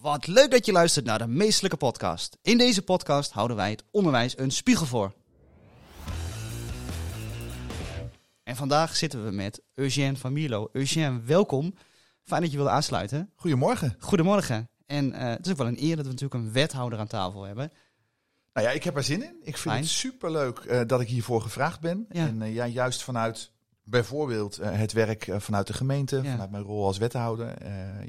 [0.00, 2.38] Wat leuk dat je luistert naar de Meestelijke Podcast.
[2.42, 5.14] In deze podcast houden wij het onderwijs een spiegel voor.
[8.42, 10.68] En vandaag zitten we met Eugène van Mierlo.
[10.72, 11.74] Eugène, welkom.
[12.22, 13.32] Fijn dat je wilde aansluiten.
[13.36, 13.96] Goedemorgen.
[13.98, 14.70] Goedemorgen.
[14.86, 17.42] En uh, het is ook wel een eer dat we natuurlijk een wethouder aan tafel
[17.42, 17.72] hebben.
[18.52, 19.36] Nou ja, ik heb er zin in.
[19.40, 19.80] Ik vind Fijn.
[19.80, 22.06] het superleuk uh, dat ik hiervoor gevraagd ben.
[22.08, 22.26] Ja.
[22.26, 23.52] En uh, ja, juist vanuit
[23.90, 26.30] bijvoorbeeld uh, het werk vanuit de gemeente, Ja.
[26.30, 27.54] vanuit mijn rol als wethouder.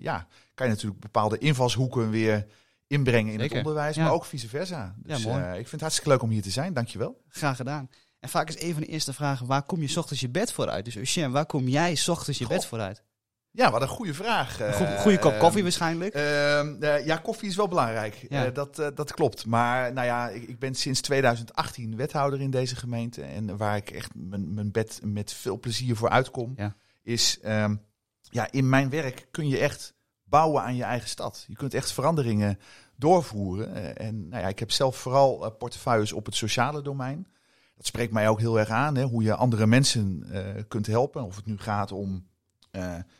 [0.01, 2.45] ja, kan je natuurlijk bepaalde invalshoeken weer
[2.87, 3.57] inbrengen in Zeker.
[3.57, 4.03] het onderwijs, Ja.
[4.03, 4.95] maar ook vice versa.
[4.97, 5.43] Dus Ja, mooi.
[5.43, 6.73] eh, ik vind het hartstikke leuk om hier te zijn.
[6.73, 7.21] Dankjewel.
[7.27, 7.89] Graag gedaan.
[8.19, 10.51] En vaak is een van de eerste vragen, waar kom je 's ochtends je bed
[10.51, 10.85] voor uit?
[10.85, 12.53] Dus Eugène, waar kom jij 's ochtends je Goh.
[12.55, 13.03] bed voor uit?
[13.51, 14.59] Ja, wat een goede vraag.
[14.59, 16.13] Een Eh, goede kop eh, koffie waarschijnlijk.
[16.13, 18.25] Ehm, eh, ja, koffie is wel belangrijk.
[18.29, 18.49] Ja.
[18.49, 19.45] Dat, dat klopt.
[19.45, 23.21] Maar nou ja, ik, ik ben sinds 2018 wethouder in deze gemeente.
[23.21, 26.75] En waar ik echt mijn, mijn bed met veel plezier voor uitkom, Ja.
[27.03, 27.75] is ehm,
[28.21, 31.45] ja, in mijn werk kun je echt bouwen aan je eigen stad.
[31.47, 32.59] Je kunt echt veranderingen
[32.95, 33.97] doorvoeren.
[33.97, 37.27] En nou ja, ik heb zelf vooral portefeuilles op het sociale domein.
[37.75, 40.27] Dat spreekt mij ook heel erg aan, hè, hoe je andere mensen
[40.67, 41.23] kunt helpen.
[41.23, 42.27] Of het nu gaat om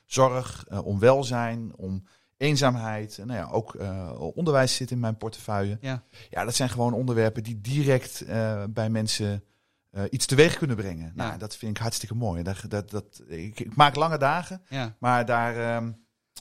[0.05, 2.03] zorg, eh, om welzijn, om
[2.37, 3.17] eenzaamheid.
[3.17, 5.77] En nou ja, ook eh, onderwijs zit in mijn portefeuille.
[5.81, 6.03] Ja.
[6.29, 9.43] Ja, dat zijn gewoon onderwerpen die direct eh, bij mensen
[9.91, 11.11] eh, iets teweeg kunnen brengen.
[11.15, 12.43] Nou, dat vind ik hartstikke mooi.
[12.43, 14.95] Dat, dat, dat, ik, ik maak lange dagen, Ja.
[14.99, 15.91] maar daar, ehm,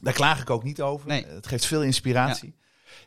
[0.02, 1.08] daar klaag ik ook niet over.
[1.08, 1.26] Nee.
[1.26, 2.56] Het geeft veel inspiratie.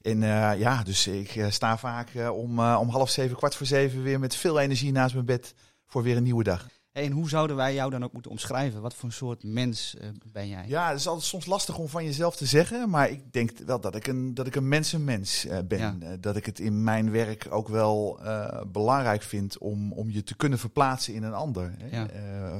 [0.01, 3.55] En eh, ja, dus ik eh, sta vaak eh, om, eh, om half zeven, kwart
[3.55, 5.53] voor zeven weer met veel energie naast mijn bed
[5.85, 6.67] voor weer een nieuwe dag.
[6.91, 8.81] Hey, en hoe zouden wij jou dan ook moeten omschrijven?
[8.81, 10.65] Wat voor een soort mens eh, ben jij?
[10.67, 12.89] Ja, het is altijd soms lastig om van jezelf te zeggen.
[12.89, 15.79] Maar ik denk wel dat ik een, dat ik een mensenmens eh, ben.
[15.79, 15.95] Ja.
[15.99, 18.19] Eh, dat ik het in mijn werk ook wel
[18.67, 21.73] belangrijk vind om, om je te kunnen verplaatsen in een ander.
[21.77, 21.97] Hè.
[21.97, 22.07] Ja.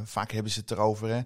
[0.05, 1.09] Vaak hebben ze het erover.
[1.09, 1.21] Hè.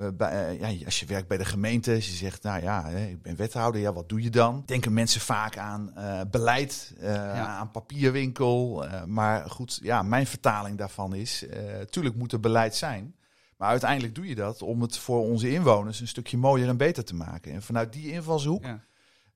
[0.00, 2.86] Eh, bij, eh, ja, als je werkt bij de gemeente, als je zegt, nou ja,
[2.88, 4.62] ik ben wethouder, ja, wat doe je dan?
[4.66, 6.94] Denken mensen vaak aan eh, beleid,
[7.36, 8.84] aan papierwinkel.
[9.06, 11.44] maar goed, ja, mijn vertaling daarvan is,
[11.90, 13.14] tuurlijk moet er beleid zijn.
[13.56, 17.04] Maar uiteindelijk doe je dat om het voor onze inwoners een stukje mooier en beter
[17.04, 17.52] te maken.
[17.52, 18.80] En vanuit die invalshoek, Ja.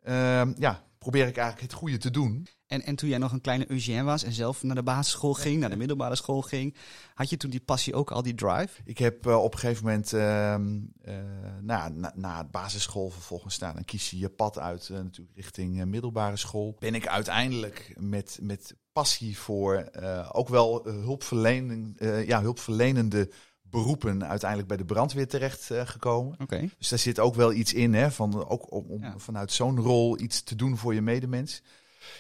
[0.03, 2.47] ehm, ja, probeer ik eigenlijk het goede te doen.
[2.66, 5.60] En, en toen jij nog een kleine Eugène was en zelf naar de basisschool ging,
[5.60, 6.76] naar de middelbare school ging,
[7.15, 8.81] had je toen die passie ook al, die drive?
[8.84, 11.15] Ik heb eh, op een gegeven moment, ehm, eh,
[11.60, 15.37] na, na, na het basisschool vervolgens staan, dan kies je je pad uit eh, natuurlijk
[15.37, 16.76] richting middelbare school.
[16.78, 19.91] Ben ik uiteindelijk met, met passie voor
[20.32, 23.31] ook wel hulpverlening, ja, hulpverlenende
[23.75, 26.37] beroepen uiteindelijk bij de brandweer terecht eh, gekomen.
[26.41, 26.69] Oké.
[26.79, 29.15] Dus daar zit ook wel iets in, hè, van, ook om, om Ja.
[29.19, 31.62] vanuit zo'n rol iets te doen voor je medemens.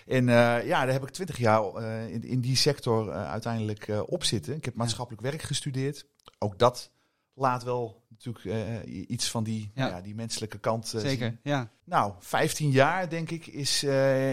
[0.06, 4.24] En eh, ja, daar heb ik twintig jaar eh, in, in die sector uiteindelijk op
[4.24, 4.54] zitten.
[4.56, 6.06] Ik heb maatschappelijk werk gestudeerd.
[6.38, 6.90] Ook dat
[7.34, 9.86] laat wel natuurlijk iets van die, Ja.
[9.86, 11.38] ja, die menselijke kant Zeker, zien.
[11.42, 11.70] ja.
[11.84, 13.82] Nou, 15 jaar denk ik is,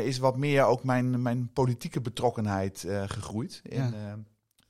[0.04, 3.62] is wat meer ook mijn, mijn politieke betrokkenheid gegroeid.
[3.70, 4.20] En, Ja.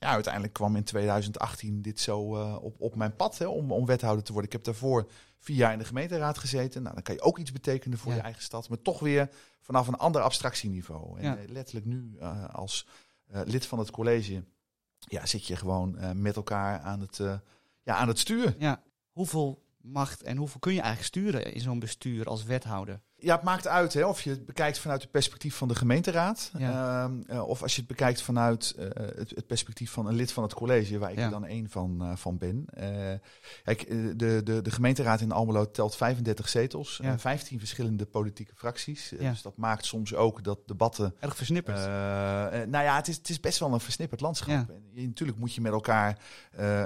[0.02, 3.86] Ja, uiteindelijk kwam in 2018 dit zo eh, op, op mijn pad hè, om, om
[3.86, 4.50] wethouder te worden.
[4.52, 5.08] Ik heb daarvoor
[5.40, 6.82] vier jaar in de gemeenteraad gezeten.
[6.82, 8.18] Nou, dan kan je ook iets betekenen voor Ja.
[8.18, 9.30] je eigen stad, maar toch weer
[9.60, 11.20] vanaf een ander abstractieniveau.
[11.20, 11.38] En Ja.
[11.38, 12.88] eh, letterlijk nu eh, als
[13.28, 14.44] lid van het college
[14.98, 17.18] ja, zit je gewoon met elkaar aan het,
[17.84, 18.56] ja, aan het stuur.
[18.60, 18.82] ja.
[19.12, 23.02] Hoeveel macht en hoeveel kun je eigenlijk sturen in zo'n bestuur als wethouder?
[23.24, 26.52] Ja, het maakt uit hè, of je het bekijkt vanuit het perspectief van de gemeenteraad.
[26.58, 27.04] Ja.
[27.04, 30.32] ehm, eh, of als je het bekijkt vanuit eh, het, het perspectief van een lid
[30.32, 31.24] van het college, waar ik Ja.
[31.24, 32.66] er dan één van, eh, van ben.
[33.64, 33.88] Kijk,
[34.20, 37.12] de, de, de gemeenteraad in Almelo telt 35 zetels, Ja.
[37.12, 39.14] eh, 15 verschillende politieke fracties.
[39.20, 41.16] Dus dat maakt soms ook dat debatten.
[41.20, 41.78] Erg versnipperd.
[42.70, 44.70] nou ja, het is, het is best wel een versnipperd landschap.
[44.70, 46.18] En je- natuurlijk moet je met elkaar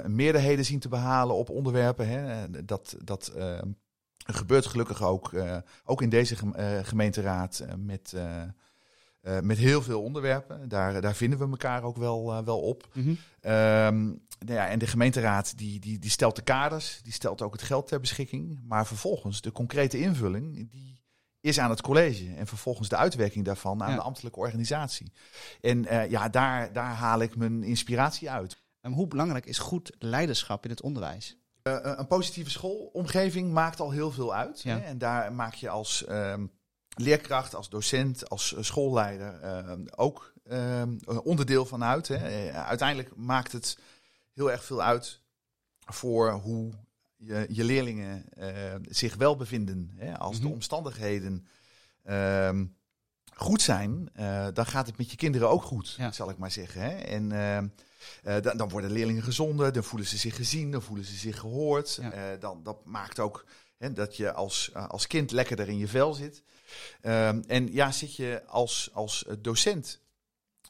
[0.08, 2.08] meerderheden zien te behalen op onderwerpen.
[2.08, 2.46] Hè.
[2.66, 3.32] Dat, dat
[4.26, 8.14] eh, gebeurt gelukkig ook, eh, ook in deze eh, gemeenteraad eh, met,
[9.42, 10.70] met heel veel onderwerpen.
[10.70, 12.88] Daar, daar vinden we elkaar ook wel, wel op.
[12.94, 13.14] Mhm.
[13.42, 14.04] Ehm,
[14.40, 17.62] nou ja, en de gemeenteraad die, die, die stelt de kaders, die stelt ook het
[17.62, 18.60] geld ter beschikking.
[18.68, 21.04] Maar vervolgens de concrete invulling, die
[21.42, 22.34] is aan het college.
[22.36, 23.96] En vervolgens de uitwerking daarvan aan Ja.
[23.96, 25.12] de ambtelijke organisatie.
[25.62, 28.64] En ja, daar, daar haal ik mijn inspiratie uit.
[28.82, 31.38] En hoe belangrijk is goed leiderschap in het onderwijs?
[31.66, 34.62] Eh, een positieve schoolomgeving maakt al heel veel uit.
[34.62, 34.78] Ja.
[34.78, 34.86] Hè?
[34.86, 36.46] En daar maak je als ehm,
[36.96, 42.08] leerkracht, als docent, als eh, schoolleider ehm, ook ehm, onderdeel van uit.
[42.08, 42.16] Hè?
[42.16, 43.78] Eh, uiteindelijk maakt het
[44.34, 45.22] heel erg veel uit
[45.86, 46.72] voor hoe
[47.16, 49.92] je, je leerlingen eh, zich wel bevinden.
[49.96, 50.18] Hè?
[50.18, 50.54] Als de Mhm.
[50.54, 51.48] omstandigheden
[53.38, 56.12] goed zijn, eh, dan gaat het met je kinderen ook goed, Ja.
[56.12, 56.82] zal ik maar zeggen.
[56.82, 56.90] Hè?
[56.98, 57.68] En ehm,
[58.24, 61.40] eh, dan, dan worden leerlingen gezonder, dan voelen ze zich gezien, dan voelen ze zich
[61.40, 61.98] gehoord.
[62.02, 62.12] Ja.
[62.12, 63.46] Eh, dan, dat maakt ook
[63.78, 66.44] Hè, dat je als, eh, als kind lekkerder in je vel zit.
[67.02, 70.02] Ehm, en ja, zit je als, als docent.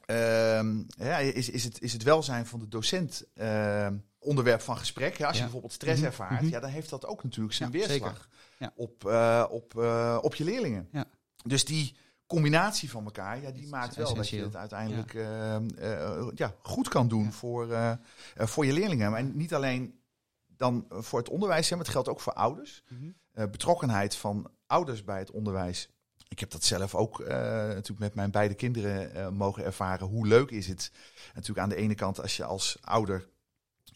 [0.06, 5.16] ehm, ja, is, is, het, is het welzijn van de docent ehm, onderwerp van gesprek?
[5.18, 5.42] Ja, als je Ja.
[5.44, 6.50] bijvoorbeeld stress Mhm, ervaart, mhm.
[6.50, 8.28] ja, dan heeft dat ook natuurlijk zijn Ja, weerslag
[8.74, 10.88] op, eh, op, eh, op je leerlingen.
[10.92, 11.04] Ja.
[11.44, 15.68] Dus die combinatie van elkaar, ja, die is maakt wel dat je het uiteindelijk ehm,
[15.68, 17.98] eh, ja, goed kan doen voor, eh, eh,
[18.46, 19.10] voor je leerlingen.
[19.10, 20.00] Maar niet alleen
[20.46, 22.82] dan voor het onderwijs, maar het geldt ook voor ouders.
[22.88, 23.10] Mhm.
[23.36, 25.88] Eh, betrokkenheid van ouders bij het onderwijs.
[26.28, 27.36] Ik heb dat zelf ook eh,
[27.66, 30.06] natuurlijk met mijn beide kinderen eh, mogen ervaren.
[30.06, 30.92] Hoe leuk is het
[31.34, 33.28] natuurlijk aan de ene kant als je als ouder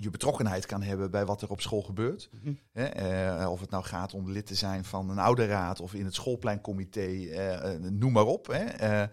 [0.02, 2.30] je betrokkenheid kan hebben bij wat er op school gebeurt.
[2.42, 2.52] Mhm.
[2.72, 6.14] Eh, of het nou gaat om lid te zijn van een ouderraad of in het
[6.14, 8.46] schoolpleincomité, eh, eh, noem maar op.
[8.46, 8.64] Hè.
[8.64, 9.08] Eh, eh,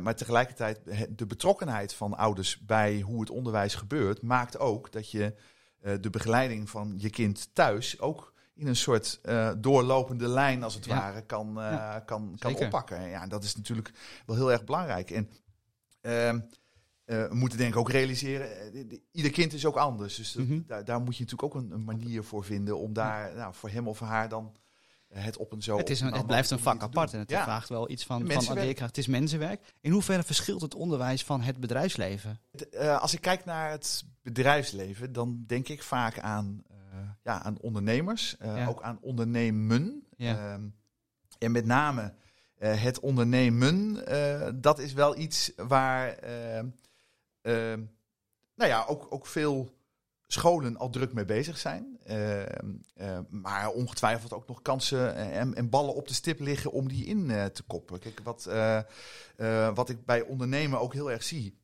[0.00, 0.80] maar tegelijkertijd
[1.18, 5.34] de betrokkenheid van ouders bij hoe het onderwijs gebeurt, maakt ook dat je
[5.80, 9.20] eh, de begeleiding van je kind thuis ook in een soort
[9.58, 10.96] doorlopende lijn, als het Ja.
[10.96, 12.66] ware, kan, Ja, kan, kan zeker.
[12.66, 13.08] oppakken.
[13.08, 13.90] Ja, dat is natuurlijk
[14.26, 15.10] wel heel erg belangrijk.
[15.10, 15.30] En
[16.00, 16.40] ehm,
[17.04, 20.16] eh, we moeten denk ik ook realiseren, eh, de- de- ieder kind is ook anders.
[20.16, 20.60] Dus dat- Mhm.
[20.66, 23.68] daar, daar moet je natuurlijk ook een, een manier voor vinden om daar nou, voor
[23.70, 24.56] hem of haar dan
[25.08, 25.76] eh, het op een zo.
[25.76, 27.42] Het, is een, het blijft een vak apart en het Ja.
[27.42, 28.88] vraagt wel iets van, van leerkracht.
[28.96, 29.74] Het is mensenwerk.
[29.80, 32.40] In hoeverre verschilt het onderwijs van het bedrijfsleven?
[32.70, 36.76] Eh, als ik kijk naar het bedrijfsleven, dan denk ik vaak aan, eh,
[37.24, 38.66] ja, aan ondernemers, eh, Ja.
[38.66, 40.06] ook aan ondernemen.
[40.16, 40.52] Ja.
[40.52, 40.62] Ehm,
[41.38, 42.14] en met name
[42.54, 46.66] eh, het ondernemen, eh, dat is wel iets waar ehm,
[48.54, 49.72] nou ja, ook, ook veel
[50.26, 51.98] scholen al druk mee bezig zijn.
[52.04, 56.88] Ehm, eh, maar ongetwijfeld ook nog kansen en, en ballen op de stip liggen om
[56.88, 57.98] die in eh, te koppen.
[57.98, 58.78] Kijk, wat, eh,
[59.36, 61.62] eh, wat ik bij ondernemen ook heel erg zie.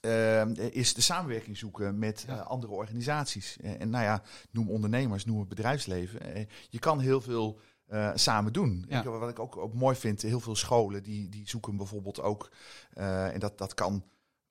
[0.00, 2.38] eh, is de samenwerking zoeken met Ja.
[2.38, 3.56] eh, andere organisaties.
[3.60, 6.20] Eh, en nou ja, noem ondernemers, noem het bedrijfsleven.
[6.34, 8.84] Eh, je kan heel veel eh, samen doen.
[8.88, 9.02] Ja.
[9.02, 12.50] Wat ik ook, ook mooi vind, heel veel scholen die, die zoeken bijvoorbeeld ook,
[12.92, 14.04] eh, en dat, dat kan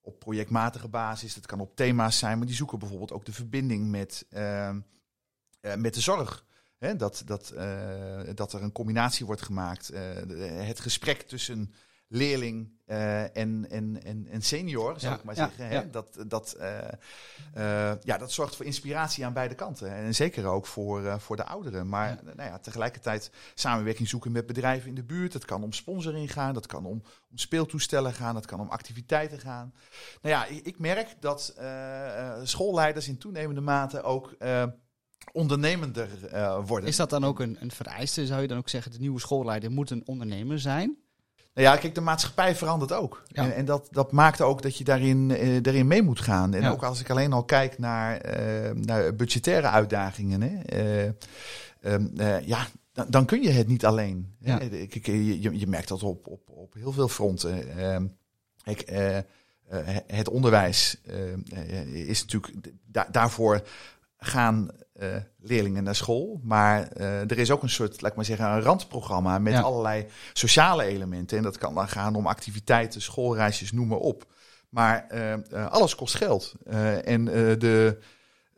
[0.04, 3.90] op projectmatige basis, dat kan op thema's zijn, maar die zoeken bijvoorbeeld ook de verbinding
[3.90, 4.80] met, ehm,
[5.60, 6.46] eh, met de zorg.
[6.98, 9.90] Dat, dat, eh, dat er een combinatie wordt gemaakt.
[9.90, 11.74] eh, het gesprek tussen
[12.08, 15.68] leerling eh, en, en, en, en senior, zou Ja, ik maar ja, zeggen.
[15.68, 15.90] Hè?
[15.90, 16.78] Dat, dat, eh,
[17.54, 19.94] eh, ja, dat zorgt voor inspiratie aan beide kanten.
[19.94, 21.90] En zeker ook voor, voor de ouderen.
[21.90, 25.32] Maar nou ja, tegelijkertijd samenwerking zoeken met bedrijven in de buurt.
[25.32, 29.40] Dat kan om sponsoring gaan, dat kan om, om speeltoestellen gaan, dat kan om activiteiten
[29.40, 29.74] gaan.
[30.22, 31.56] Nou ja, ik, ik merk dat
[32.44, 34.36] schoolleiders in toenemende mate ook
[35.32, 36.10] ondernemender
[36.66, 36.90] worden.
[36.90, 38.26] Is dat dan ook een, een vereiste?
[38.26, 41.03] Zou je dan ook zeggen, de nieuwe schoolleider moet een ondernemer zijn?
[41.54, 43.24] Nou ja, kijk, de maatschappij verandert ook.
[43.28, 43.44] Ja.
[43.44, 46.54] En, en dat, dat maakt ook dat je daarin, eh, daarin mee moet gaan.
[46.54, 46.70] En Ja.
[46.70, 50.42] ook als ik alleen al kijk naar, eh, naar budgettaire uitdagingen.
[50.42, 51.04] Hè, eh,
[51.82, 54.36] ehm, eh, ja, dan, dan kun je het niet alleen.
[54.40, 54.58] Ja.
[54.58, 54.68] Hè.
[54.68, 57.78] Kijk, je, je, merkt dat op, op, op heel veel fronten.
[57.78, 58.06] Ehm,
[58.64, 59.24] eh, eh,
[60.08, 62.54] het onderwijs eh, eh, is natuurlijk...
[62.86, 63.62] da- daarvoor
[64.24, 66.40] gaan eh, leerlingen naar school.
[66.44, 69.62] Maar eh, er is ook een soort, laat ik maar zeggen, een randprogramma met Ja.
[69.62, 71.38] allerlei sociale elementen.
[71.38, 74.32] En dat kan dan gaan om activiteiten, schoolreisjes, noem maar op.
[74.70, 76.54] Maar eh, alles kost geld.
[77.04, 77.98] En de,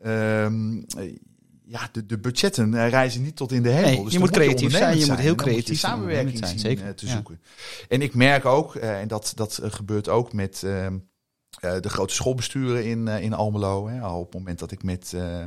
[0.00, 1.16] ehm, eh,
[1.64, 3.90] ja, de, de budgetten reizen niet tot in de hemel.
[3.90, 6.80] Nee, dus je moet creatief zijn, je moet heel moet creatief samenwerking zien zijn, te
[6.80, 7.06] zeker.
[7.06, 7.12] Ja.
[7.12, 7.40] zoeken.
[7.88, 11.00] En ik merk ook, en dat, dat gebeurt ook met ehm, eh,
[11.60, 13.88] de grote schoolbesturen in, eh, in Almelo.
[13.88, 14.00] Hè.
[14.00, 15.42] Al op het moment dat ik met, eh,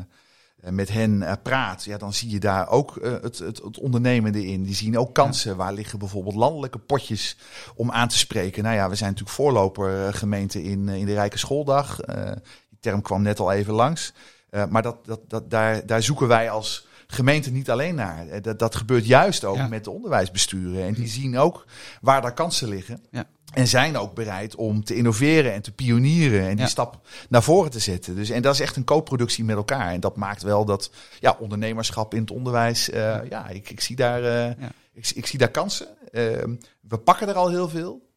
[0.62, 3.80] eh, met hen eh, praat, ja, dan zie je daar ook eh, het, het, het
[3.80, 4.63] ondernemende in.
[4.63, 5.58] Die zien ook kansen.
[5.58, 7.38] Waar liggen bijvoorbeeld landelijke potjes
[7.75, 8.63] om aan te spreken?
[8.63, 12.01] Nou ja, we zijn natuurlijk voorloper eh, gemeente in, eh, in de Rijke Schooldag.
[12.01, 12.25] Eh,
[12.70, 14.13] die term kwam net al even langs.
[14.50, 18.28] Eh, maar dat, dat, dat, daar, daar zoeken wij als gemeente niet alleen naar.
[18.28, 19.68] Eh, Dat, dat gebeurt juist ook Ja.
[19.68, 20.84] met de onderwijsbesturen.
[20.86, 21.66] En die zien ook
[22.01, 23.01] waar daar kansen liggen.
[23.12, 23.25] Ja.
[23.54, 26.68] En zijn ook bereid om te innoveren en te pionieren en die Ja.
[26.68, 28.16] stap naar voren te zetten.
[28.16, 29.92] Dus, en dat is echt een co-productie met elkaar.
[29.92, 33.48] En dat maakt wel dat ja, ondernemerschap in het onderwijs, eh, ja.
[33.48, 34.56] ik, ik, zie daar, Ja.
[34.94, 35.88] ik, ik zie daar kansen.
[36.12, 38.08] Ehm, we pakken er al heel veel.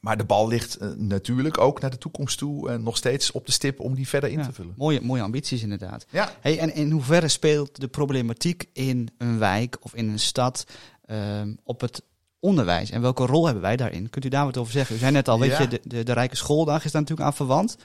[0.00, 3.46] Maar de bal ligt eh, natuurlijk ook naar de toekomst toe eh, nog steeds op
[3.46, 4.44] de stip om die verder in Ja.
[4.44, 4.74] te vullen.
[4.76, 6.06] Mooie, mooie ambities inderdaad.
[6.10, 10.64] Ja, Hey, en in hoeverre speelt de problematiek in een wijk of in een stad
[11.04, 12.02] ehm, op het
[12.40, 12.90] onderwijs?
[12.90, 14.10] En welke rol hebben wij daarin?
[14.10, 14.96] Kunt u daar wat over zeggen?
[14.96, 17.36] U zei net al, weet je, de, de, de Rijke Schooldag is daar natuurlijk aan
[17.36, 17.76] verwant.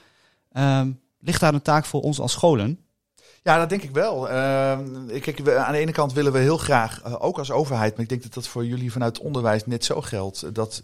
[0.52, 2.80] Ehm, ligt daar een taak voor ons als scholen?
[3.42, 4.28] Ja, dat denk ik wel.
[4.30, 7.92] Ehm, kijk, we, aan de ene kant willen we heel graag, eh, ook als overheid,
[7.92, 10.82] maar ik denk dat dat voor jullie vanuit onderwijs net zo geldt, dat,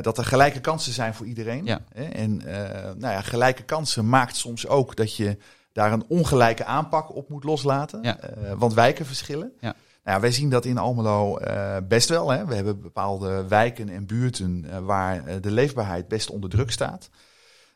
[0.00, 1.64] dat er gelijke kansen zijn voor iedereen.
[1.64, 1.80] Ja.
[1.92, 5.36] En eh, nou ja, gelijke kansen maakt soms ook dat je
[5.72, 8.02] daar een ongelijke aanpak op moet loslaten.
[8.02, 8.18] Ja.
[8.18, 9.52] Eh, want wijken verschillen.
[9.60, 9.74] Ja.
[10.04, 12.30] Nou, ja, wij zien dat in Almelo eh, best wel.
[12.30, 12.46] Hè.
[12.46, 17.10] We hebben bepaalde wijken en buurten eh, waar eh, de leefbaarheid best onder druk staat.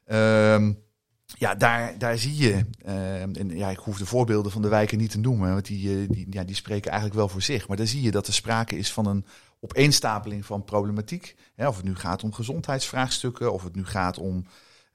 [0.05, 0.73] Ehm,
[1.27, 4.99] ja, daar, daar zie je, ehm, en ja, ik hoef de voorbeelden van de wijken
[4.99, 7.69] niet te noemen, want die, eh, die, ja, die spreken eigenlijk wel voor zich.
[7.69, 9.25] Maar daar zie je dat er sprake is van een
[9.61, 11.37] opeenstapeling van problematiek.
[11.57, 14.47] Of het nu gaat om gezondheidsvraagstukken, of het nu gaat om,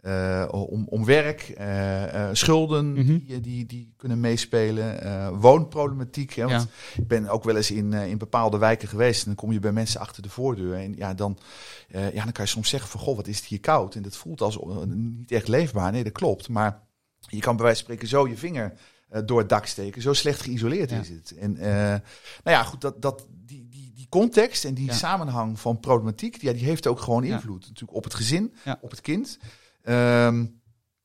[0.02, 3.18] eh, om, om werk, eh, eh, schulden Mhm.
[3.26, 6.34] die, die, die kunnen meespelen, woonproblematiek.
[6.34, 7.02] Hè, want Ja.
[7.02, 9.72] ik ben ook wel eens in, in bepaalde wijken geweest en dan kom je bij
[9.72, 10.74] mensen achter de voordeur.
[10.74, 11.38] En ja, dan,
[11.88, 13.96] ja, dan kan je soms zeggen van, goh, wat is het hier koud?
[13.96, 15.92] En dat voelt als niet echt leefbaar.
[15.92, 16.50] Nee, dat klopt.
[16.50, 16.82] Maar
[17.20, 18.74] je kan bij wijze van spreken zo je vinger
[19.26, 20.02] door het dak steken.
[20.02, 21.00] Zo slecht geïsoleerd Ja.
[21.00, 21.36] is het.
[21.40, 22.02] En nou
[22.44, 24.94] ja, goed, dat, dat, die, die, die context en die Ja.
[24.94, 29.02] samenhang van problematiek, ja, die heeft ook gewoon invloed natuurlijk op het gezin, op het
[29.02, 29.40] kind.
[29.84, 30.46] Ehm,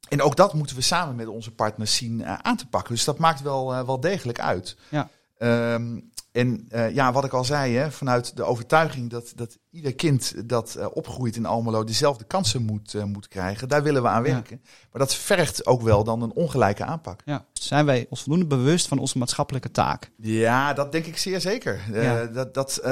[0.09, 2.95] en ook dat moeten we samen met onze partners zien eh, aan te pakken.
[2.95, 4.77] Dus dat maakt wel, eh, wel degelijk uit.
[4.89, 5.09] Ja.
[5.39, 6.01] Ehm,
[6.33, 10.49] en eh, ja, wat ik al zei, hè, vanuit de overtuiging dat, dat ieder kind
[10.49, 14.25] dat eh, opgroeit in Almelo dezelfde kansen moet, eh, moet krijgen, daar willen we aan
[14.25, 14.33] Ja.
[14.33, 14.61] werken.
[14.93, 17.21] Maar dat vergt ook wel dan een ongelijke aanpak.
[17.25, 17.45] Ja.
[17.53, 20.11] Zijn wij ons voldoende bewust van onze maatschappelijke taak?
[20.17, 21.81] Ja, dat denk ik zeer zeker.
[21.93, 22.83] Eh, dat, dat,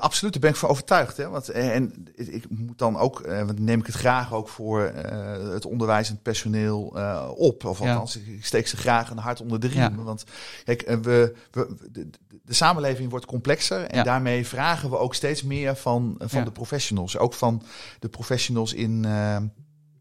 [0.00, 1.16] absoluut, daar ben ik van overtuigd.
[1.16, 1.28] Hè?
[1.28, 4.80] Want, en ik, moet dan ook, want neem ik het graag ook voor
[5.52, 7.64] het onderwijzend personeel eh, op.
[7.64, 10.04] Of althans, ik- ik steek ze graag een hart onder de riem.
[10.04, 10.24] Want
[10.64, 13.82] kijk, we, we, de, de- samenleving wordt complexer.
[13.84, 16.44] En daarmee vragen we ook steeds meer van, van Ja.
[16.44, 17.18] de professionals.
[17.18, 17.62] Ook van
[17.98, 19.36] de professionals in, eh,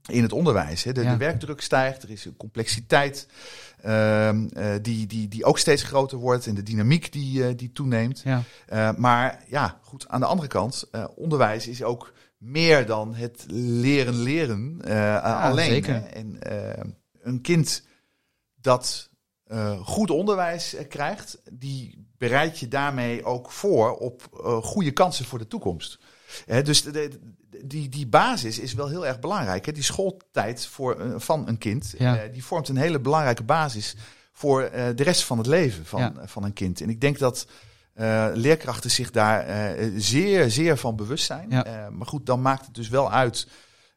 [0.05, 0.83] in het onderwijs.
[0.83, 0.91] Hè.
[0.91, 1.11] De, Ja.
[1.11, 3.27] de werkdruk stijgt, er is een complexiteit
[3.81, 7.71] ehm, eh, die, die, die ook steeds groter wordt en de dynamiek die, eh, die
[7.71, 8.21] toeneemt.
[8.23, 8.43] Ja.
[8.97, 14.81] Maar ja, goed, aan de andere kant, onderwijs is ook meer dan het leren leren
[15.23, 15.69] alleen.
[15.69, 16.03] zeker.
[16.03, 16.37] En
[17.21, 17.83] een kind
[18.55, 19.09] dat
[19.83, 25.47] goed onderwijs krijgt, die bereidt je daarmee ook voor op eh, goede kansen voor de
[25.47, 25.99] toekomst.
[26.45, 27.19] Hè, dus de, de-
[27.65, 29.65] die, die basis is wel heel erg belangrijk.
[29.65, 29.71] Hè?
[29.71, 32.17] Die schooltijd voor, eh, van een kind, Ja.
[32.17, 33.95] eh, die vormt een hele belangrijke basis
[34.31, 36.13] voor de rest van het leven van, Ja.
[36.25, 36.81] van een kind.
[36.81, 37.47] En ik denk dat
[38.33, 41.49] leerkrachten zich daar zeer, zeer van bewust zijn.
[41.49, 41.89] Ja.
[41.91, 43.47] Maar goed, dan maakt het dus wel uit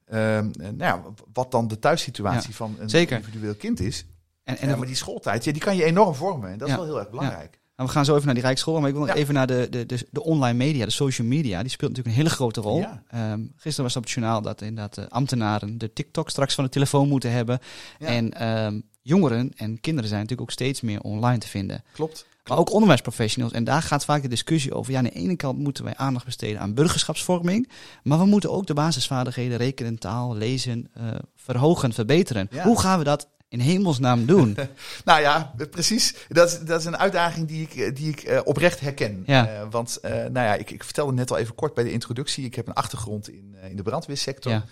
[0.05, 1.03] eh, nou ja,
[1.33, 3.17] wat dan de thuissituatie van een zeker.
[3.17, 4.05] individueel kind is.
[4.45, 6.51] En, en Ja, maar die schooltijd, ja, die kan je enorm vormen.
[6.51, 6.81] En dat is Ja.
[6.81, 7.51] wel heel erg belangrijk.
[7.51, 9.21] Nou, we gaan zo even naar die Rijkschool, maar ik wil nog Ja.
[9.21, 11.61] even naar de, de, de, de online media, de social media.
[11.63, 12.79] Die speelt natuurlijk een hele grote rol.
[12.79, 13.03] Ja.
[13.09, 16.65] Ehm, gisteren was het op het journaal dat inderdaad de ambtenaren de TikTok straks van
[16.65, 17.59] de telefoon moeten hebben.
[17.99, 18.07] Ja.
[18.07, 21.83] En ehm, jongeren en kinderen zijn natuurlijk ook steeds meer online te vinden.
[21.93, 22.27] Klopt.
[22.47, 23.53] Maar ook onderwijsprofessionals.
[23.53, 24.93] En daar gaat vaak de discussie over.
[24.93, 27.69] Ja, aan de ene kant moeten wij aandacht besteden aan burgerschapsvorming.
[28.03, 31.05] Maar we moeten ook de basisvaardigheden, rekenen, taal, lezen, eh,
[31.37, 32.49] verhogen, verbeteren.
[32.63, 34.57] Hoe gaan we dat in hemelsnaam doen?
[35.05, 36.15] Nou ja, precies.
[36.29, 39.23] Dat is, dat is een uitdaging die ik, eh, die ik eh, oprecht herken.
[39.27, 39.49] Ja.
[39.49, 42.45] Eh, want nou ja, ik, ik vertelde net al even kort bij de introductie.
[42.45, 44.53] Ik heb een achtergrond in, in de brandweersector.
[44.53, 44.65] Ja.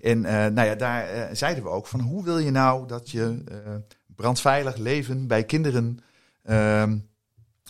[0.00, 0.20] En
[0.54, 3.42] nou ja, daar zeiden we ook van hoe wil je nou dat je
[4.16, 6.00] brandveilig leven bij kinderen
[6.42, 6.98] ehm,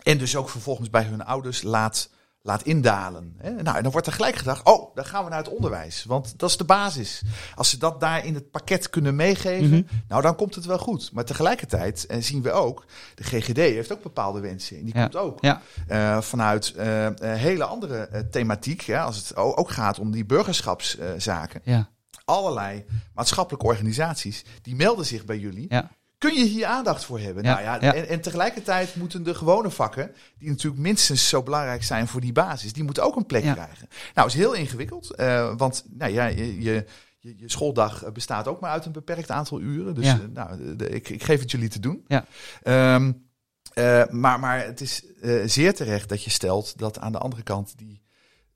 [0.03, 2.11] en dus ook vervolgens bij hun ouders laat,
[2.43, 3.35] laat indalen.
[3.39, 3.51] Hè?
[3.63, 6.05] Nou, en dan wordt er gelijk gedacht, oh, dan gaan we naar het onderwijs.
[6.05, 7.23] Want dat is de basis.
[7.55, 9.83] Als ze dat daar in het pakket kunnen meegeven, Mhm.
[10.09, 11.13] nou dan komt het wel goed.
[11.13, 14.77] Maar tegelijkertijd eh, zien we ook, de GGD heeft ook bepaalde wensen.
[14.79, 15.03] En die Ja.
[15.03, 15.61] komt ook Ja.
[15.89, 18.81] eh, vanuit een hele andere thematiek.
[18.81, 21.61] Ja, als het ook gaat om die burgerschapszaken.
[21.65, 21.89] Ja.
[22.25, 25.67] Allerlei maatschappelijke organisaties, die melden zich bij jullie.
[25.69, 25.91] Ja.
[26.21, 27.43] Kun je hier aandacht voor hebben?
[27.45, 27.95] Ja, Nou ja, ja.
[27.95, 32.33] En, en tegelijkertijd moeten de gewone vakken, die natuurlijk minstens zo belangrijk zijn voor die
[32.33, 33.53] basis, die moeten ook een plek Ja.
[33.53, 33.89] krijgen.
[34.15, 36.85] Nou, is heel ingewikkeld, eh, want nou ja, je, je,
[37.19, 39.95] je, schooldag bestaat ook maar uit een beperkt aantal uren.
[39.95, 42.05] Dus eh, nou, de- ik, ik geef het jullie te doen.
[42.07, 42.25] Ja.
[42.63, 43.13] Ehm,
[43.75, 45.03] eh, maar, maar het is
[45.45, 48.00] zeer terecht dat je stelt dat aan de andere kant die,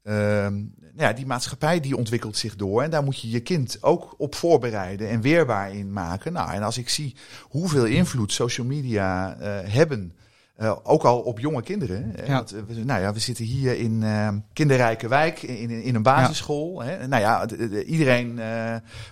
[0.05, 0.53] ehm,
[0.97, 2.83] nou ja, die maatschappij die ontwikkelt zich door.
[2.83, 6.33] En daar moet je je kind ook op voorbereiden en weerbaar in maken.
[6.33, 10.13] Nou, en als ik zie hoeveel invloed social media eh, hebben.
[10.57, 12.13] eh, ook al op jonge kinderen.
[12.17, 12.25] hè.
[12.27, 12.33] Ja.
[12.35, 16.83] Want, eh, nou ja, we zitten hier in eh, kinderrijke wijk, in, in, een basisschool.
[16.83, 17.07] Hè.
[17.07, 18.41] Nou ja, de- de- iedereen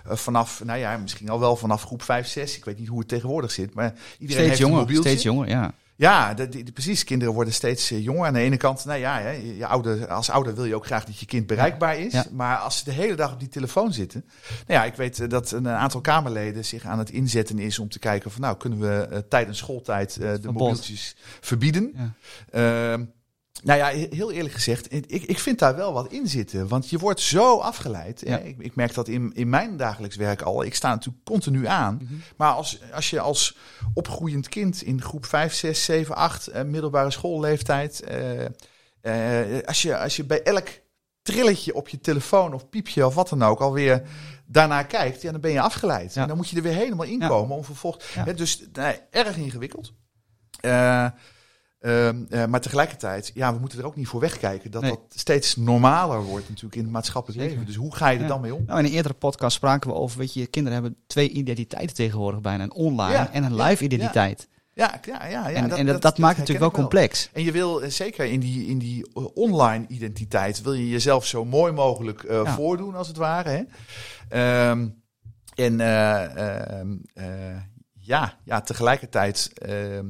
[0.05, 2.57] vanaf, nou ja, misschien al wel vanaf groep 5, 6.
[2.57, 3.73] Ik weet niet hoe het tegenwoordig zit.
[3.73, 5.09] Maar iedereen Steeds heeft een jonger, mobieltje.
[5.09, 5.73] steeds jonger, ja.
[6.03, 7.03] Ja, de, die- precies.
[7.03, 8.25] Kinderen worden steeds eh, jonger.
[8.27, 10.85] Aan de ene kant, nou ja, hè, je, je ouder, als ouder wil je ook
[10.85, 12.13] graag dat je kind bereikbaar is.
[12.13, 12.25] Ja.
[12.31, 14.25] Maar als ze de hele dag op die telefoon zitten.
[14.67, 17.89] Nou ja, ik weet eh, dat een aantal Kamerleden zich aan het inzetten is om
[17.89, 21.93] te kijken van nou, kunnen we eh, tijdens schooltijd de mobieltjes verbieden.
[21.95, 22.13] Ja.
[22.51, 23.05] Ehm,
[23.61, 26.67] Nou ja, heel eerlijk gezegd, ik, ik vind daar wel wat in zitten.
[26.67, 28.21] Want je wordt zo afgeleid.
[28.25, 28.37] Ja.
[28.37, 30.63] Ik, ik merk dat in, in mijn dagelijks werk al.
[30.63, 31.99] Ik sta natuurlijk continu aan.
[32.03, 32.13] Mhm.
[32.37, 33.57] Maar als, als je als
[33.93, 38.01] opgroeiend kind in groep 5, 6, 7, 8, eh, middelbare schoolleeftijd.
[38.01, 38.45] eh,
[39.01, 40.67] eh, als, je, als je bij elk
[41.21, 44.01] trilletje op je telefoon of piepje of wat dan ook alweer
[44.45, 46.13] daarnaar kijkt, ja, dan ben je afgeleid.
[46.13, 46.21] Ja.
[46.21, 47.27] En dan moet je er weer helemaal in Ja.
[47.27, 48.05] komen om vervolgens.
[48.13, 48.23] Ja.
[48.33, 49.93] Dus nee, erg ingewikkeld.
[50.59, 51.07] Eh,
[51.83, 54.91] ehm, eh, maar tegelijkertijd, ja, we moeten er ook niet voor wegkijken dat Nee.
[54.91, 57.55] dat steeds normaler wordt natuurlijk in het maatschappelijk Zeker.
[57.57, 57.73] leven.
[57.73, 58.27] Dus hoe ga je er Ja.
[58.27, 58.63] dan mee om?
[58.67, 62.41] Nou, in een eerdere podcast spraken we over, weet je, kinderen hebben twee identiteiten tegenwoordig
[62.41, 62.63] bijna.
[62.63, 64.47] Een online Ja, en een live identiteit.
[64.75, 65.47] Ja, ja, ja.
[65.49, 67.29] ja en dat, en dat, dat, maakt het natuurlijk wel complex.
[67.33, 71.25] En je wil eh, zeker in die, in die eh, online identiteit, wil je jezelf
[71.25, 72.53] zo mooi mogelijk Ja.
[72.53, 73.49] voordoen als het ware.
[73.49, 73.63] Hè?
[74.29, 74.87] Ehm,
[75.55, 77.57] en eh,
[77.99, 80.09] ja, ja, tegelijkertijd ehm,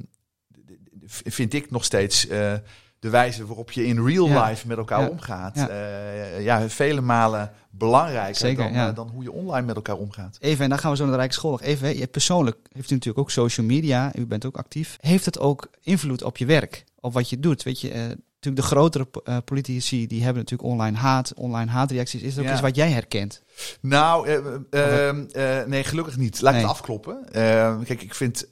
[1.08, 2.54] vind ik nog steeds eh,
[3.00, 4.48] de wijze waarop je in real Ja.
[4.48, 5.08] life met elkaar Ja.
[5.08, 5.56] omgaat.
[5.56, 5.68] Ja.
[6.14, 6.38] Ja.
[6.38, 10.38] ja, vele malen belangrijker Zeker, dan, eh, dan hoe je online met elkaar omgaat.
[10.40, 11.98] Even, en dan gaan we zo naar de Rijksschool even.
[11.98, 14.12] Je persoonlijk heeft u natuurlijk ook social media.
[14.16, 14.98] U bent ook actief.
[15.00, 16.84] Heeft het ook invloed op je werk?
[17.00, 17.64] Op wat je doet?
[17.64, 18.04] Weet je, eh,
[18.46, 22.22] natuurlijk de grotere eh, politici, die hebben natuurlijk online haat, online haatreacties.
[22.22, 22.52] Is dat ook Ja.
[22.52, 23.42] iets wat jij herkent?
[23.82, 24.36] Nou, eh,
[24.70, 26.42] eh, eh, nee, gelukkig niet.
[26.42, 26.62] Laat Nee.
[26.62, 27.32] het afkloppen.
[27.32, 28.46] Eh, kijk, ik vind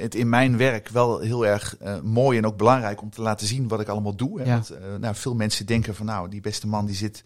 [0.00, 3.68] het in mijn werk wel heel erg mooi en ook belangrijk om te laten zien
[3.68, 4.40] wat ik allemaal doe.
[4.40, 4.46] Hè.
[4.46, 4.52] Ja.
[4.52, 7.24] Want, nou, veel mensen denken van, nou, die beste man die zit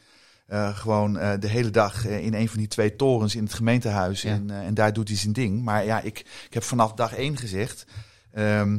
[0.75, 4.31] gewoon de hele dag in een van die twee torens in het gemeentehuis Ja.
[4.31, 5.63] en, eh, en daar doet hij zijn ding.
[5.63, 7.87] Maar ja, ik, ik heb vanaf dag één gezegd.
[8.33, 8.79] ehm,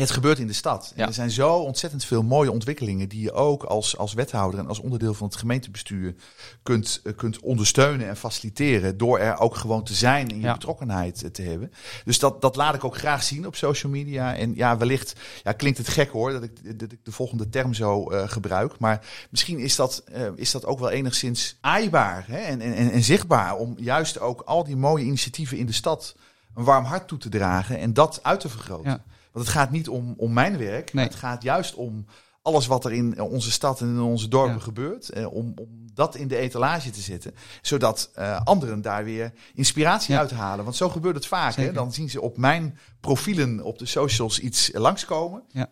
[0.00, 0.86] het gebeurt in de stad.
[0.94, 1.06] En Ja.
[1.06, 4.78] er zijn zo ontzettend veel mooie ontwikkelingen die je ook als, als wethouder en als
[4.78, 6.14] onderdeel van het gemeentebestuur
[6.62, 8.96] kunt, eh, kunt ondersteunen en faciliteren.
[8.98, 10.52] Door er ook gewoon te zijn en je Ja.
[10.52, 11.72] betrokkenheid eh, te hebben.
[12.04, 14.36] Dus dat, dat laat ik ook graag zien op social media.
[14.36, 17.74] En ja, wellicht ja, klinkt het gek hoor dat ik, dat ik de volgende term
[17.74, 18.78] zo eh, gebruik.
[18.78, 20.04] Maar misschien is dat,
[20.34, 22.38] is dat ook wel enigszins aaibaar hè?
[22.38, 23.56] En, en, en, en zichtbaar.
[23.56, 26.14] Om juist ook al die mooie initiatieven in de stad
[26.54, 28.90] een warm hart toe te dragen en dat uit te vergroten.
[28.90, 29.02] Ja.
[29.32, 31.04] Want het gaat niet om, om mijn werk, Nee.
[31.04, 32.06] het gaat juist om
[32.42, 34.60] alles wat er in onze stad en in onze dorpen Ja.
[34.60, 35.08] gebeurt.
[35.08, 37.34] Eh, om, om dat in de etalage te zetten.
[37.62, 40.20] Zodat eh, anderen daar weer inspiratie Ja.
[40.20, 40.64] uit halen.
[40.64, 41.54] Want zo gebeurt het vaak.
[41.54, 41.72] Hè?
[41.72, 45.42] Dan zien ze op mijn profielen op de socials iets langskomen.
[45.48, 45.70] Ja.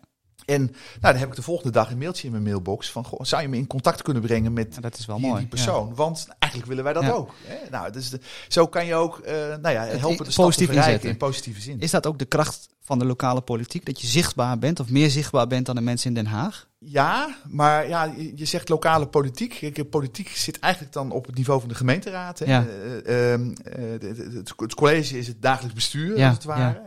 [0.49, 0.73] En nou,
[1.13, 3.05] dan heb ik de volgende dag een mailtje in mijn mailbox van...
[3.05, 5.31] Goh, zou je me in contact kunnen brengen met Ja, dat is wel die, en
[5.31, 5.41] mooi.
[5.41, 5.95] die persoon?
[5.95, 7.09] Want eigenlijk willen wij dat Ja.
[7.11, 7.31] ook.
[7.45, 7.69] Hè?
[7.71, 10.75] Nou, dus de, zo kan je ook eh, nou ja, helpen de te positief verrijken
[10.93, 11.09] inzetten.
[11.09, 11.79] in positieve zin.
[11.79, 13.85] Is dat ook de kracht van de lokale politiek?
[13.85, 16.67] Dat je zichtbaar bent of meer zichtbaar bent dan de mensen in Den Haag?
[16.79, 19.57] Ja, maar ja, je zegt lokale politiek.
[19.73, 22.39] Kijk, politiek zit eigenlijk dan op het niveau van de gemeenteraad.
[22.39, 22.45] Hè?
[22.45, 22.65] Ja.
[23.05, 23.81] Eh, ehm, eh,
[24.57, 26.81] het, college is het dagelijks bestuur, Ja, als het ware.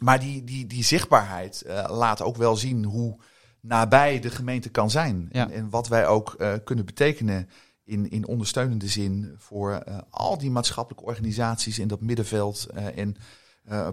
[0.00, 3.16] Maar die, die, die zichtbaarheid eh, laat ook wel zien hoe
[3.60, 5.28] nabij de gemeente kan zijn.
[5.32, 5.44] Ja.
[5.46, 7.48] En, en wat wij ook eh, kunnen betekenen
[7.84, 13.16] in, in ondersteunende zin voor eh, al die maatschappelijke organisaties in dat middenveld en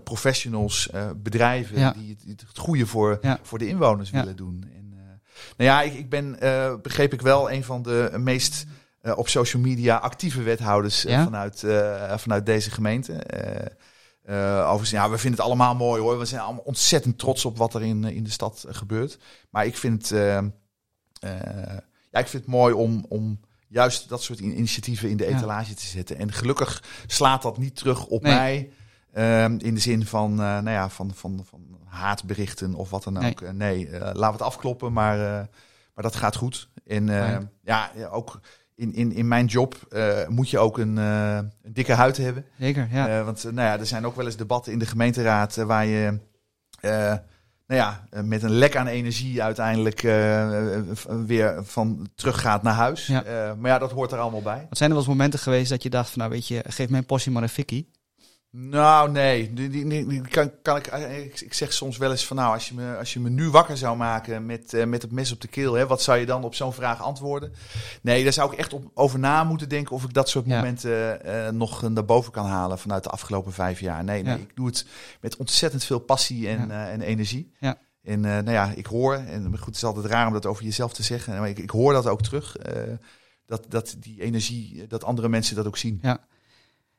[0.03, 1.91] professionals, bedrijven Ja.
[1.91, 3.39] die, het- die het goede voor, Ja.
[3.41, 4.65] voor de inwoners willen doen.
[4.75, 4.89] En,
[5.57, 6.37] nou ja, ik, ik ben,
[6.81, 8.65] begreep ik wel, een van de meest
[9.15, 11.63] op social media actieve wethouders vanuit,
[12.15, 13.13] vanuit deze gemeente.
[14.23, 16.19] Eh, eh, overigens, ja, we vinden het allemaal mooi hoor.
[16.19, 19.17] We zijn allemaal ontzettend trots op wat er in, in de stad eh, gebeurt.
[19.49, 20.43] Maar ik vind, eh, eh,
[22.11, 25.37] ja, ik vind het mooi om, om juist dat soort in- initiatieven in de Ja.
[25.37, 26.17] etalage te zetten.
[26.17, 28.33] En gelukkig slaat dat niet terug op Nee.
[28.33, 28.71] mij.
[29.13, 33.13] ehm, in de zin van, eh, nou ja, van, van, van haatberichten of wat dan
[33.13, 33.31] Nee.
[33.31, 33.41] ook.
[33.41, 35.47] Eh, nee, eh, laten we het afkloppen, maar, eh,
[35.93, 36.69] maar dat gaat goed.
[36.85, 38.39] En eh, ja, ja, ook
[38.75, 42.45] in, in, in mijn job eh, moet je ook een, eh, een dikke huid hebben.
[42.59, 43.07] Zeker, ja.
[43.07, 46.19] Eh, want nou ja, er zijn ook wel eens debatten in de gemeenteraad waar je
[47.67, 50.01] nou ja, met een lek aan energie uiteindelijk
[51.25, 53.07] weer van teruggaat naar huis.
[53.07, 53.55] Ja.
[53.59, 54.65] Maar ja, dat hoort er allemaal bij.
[54.69, 56.89] Wat zijn er wel eens momenten geweest dat je dacht van, nou weet je, geef
[56.89, 57.91] mijn portie maar een fikkie?
[58.53, 59.53] Nou, nee.
[59.53, 62.67] Die, die, kan, kan ik, eh, ik, ik zeg soms wel eens van nou, als
[62.69, 65.41] je me, als je me nu wakker zou maken met, eh, met het mes op
[65.41, 67.53] de keel, hè, wat zou je dan op zo'n vraag antwoorden?
[68.01, 70.55] Nee, daar zou ik echt op, over na moeten denken of ik dat soort Ja.
[70.55, 74.03] momenten eh, nog naar boven kan halen vanuit de afgelopen vijf jaar.
[74.03, 74.41] Nee, nee Ja.
[74.41, 74.85] ik doe het
[75.21, 76.89] met ontzettend veel passie en, Ja.
[76.89, 77.51] en energie.
[77.59, 77.77] Ja.
[78.03, 80.93] En nou ja, ik hoor, en goed, het is altijd raar om dat over jezelf
[80.93, 82.55] te zeggen, maar ik, ik hoor dat ook terug.
[83.45, 85.99] dat, dat die energie, dat andere mensen dat ook zien.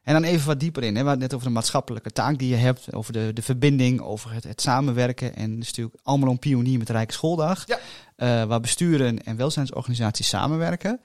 [0.02, 0.96] En dan even wat dieper in.
[0.96, 1.02] Hè.
[1.02, 2.94] We hadden het net over de maatschappelijke taak die je hebt.
[2.94, 5.36] Over de, de verbinding, over het, het samenwerken.
[5.36, 7.64] En dus natuurlijk allemaal een pionier met de Rijksschooldag.
[7.66, 7.78] Ja.
[8.16, 11.00] Eh, waar besturen en welzijnsorganisaties samenwerken.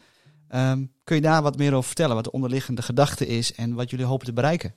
[0.50, 2.16] Ehm, kun je daar wat meer over vertellen?
[2.16, 4.76] Wat de onderliggende gedachte is en wat jullie hopen te bereiken?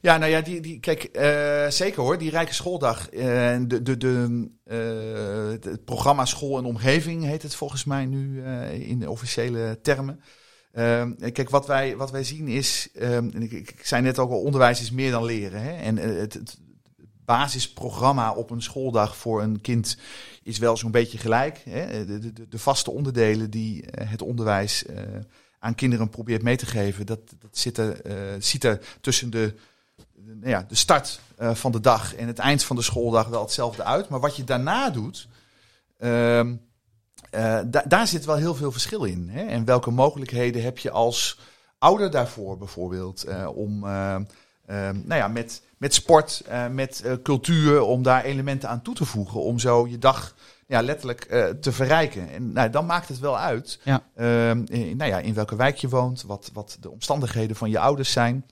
[0.00, 3.12] Ja, nou ja, die, die, kijk, uh, zeker hoor, die Rijke Schooldag.
[3.12, 3.20] Uh,
[3.66, 8.98] de, de, de, uh, het programma School en Omgeving heet het volgens mij nu in
[8.98, 10.20] de officiële termen.
[11.32, 14.80] Kijk, wat wij, wat wij zien is, en ik, ik, zei net ook al, onderwijs
[14.80, 15.62] is meer dan leren.
[15.62, 15.72] Hè?
[15.72, 16.58] En het, het
[17.24, 19.96] basisprogramma op een schooldag voor een kind
[20.42, 21.62] is wel zo'n beetje gelijk.
[21.64, 22.06] Hè?
[22.06, 24.84] De, de, de, vaste onderdelen die het onderwijs
[25.58, 28.06] aan kinderen probeert mee te geven, dat, dat zit, er,
[28.64, 29.54] er tussen de
[30.24, 33.84] nou ja, de start van de dag en het eind van de schooldag wel hetzelfde
[33.84, 34.08] uit.
[34.08, 35.28] Maar wat je daarna doet,
[37.34, 39.28] uh, uh, daar zit wel heel veel verschil in.
[39.28, 39.42] Hè?
[39.42, 41.38] En welke mogelijkheden heb je als
[41.78, 44.24] ouder daarvoor bijvoorbeeld uh, om ehm,
[45.04, 49.40] nou ja, met, met sport, met cultuur, om daar elementen aan toe te voegen.
[49.40, 50.34] Om zo je dag
[50.66, 51.20] ja, letterlijk
[51.60, 52.30] te verrijken.
[52.30, 54.02] En nou, dan maakt het wel uit ja.
[54.66, 58.12] in, nou ja, in welke wijk je woont, wat, wat de omstandigheden van je ouders
[58.12, 58.46] zijn.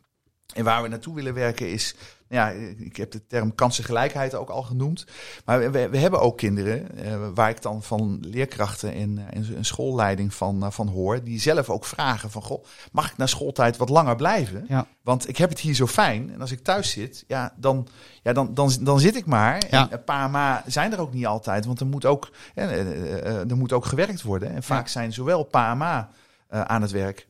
[0.55, 1.95] En waar we naartoe willen werken is,
[2.31, 5.07] ja, ik heb de term kansengelijkheid ook al genoemd.
[5.45, 9.57] Maar we, we hebben ook kinderen, eh, waar ik dan van leerkrachten en, eh, en
[9.57, 13.27] een schoolleiding van, uh, van hoor, die zelf ook vragen van, goh, mag ik na
[13.27, 14.65] schooltijd wat langer blijven?
[14.69, 14.87] Ja.
[15.03, 16.33] Want ik heb het hier zo fijn.
[16.33, 17.89] En als ik thuis zit, ja, dan,
[18.23, 19.63] ja, dan, dan, dan zit ik maar.
[19.71, 19.91] Ja.
[19.91, 23.73] En pa en ma zijn er ook niet altijd, want er moet ook, er moet
[23.73, 24.55] ook gewerkt worden.
[24.55, 26.11] En vaak zijn zowel pa en ma
[26.49, 27.29] aan het werk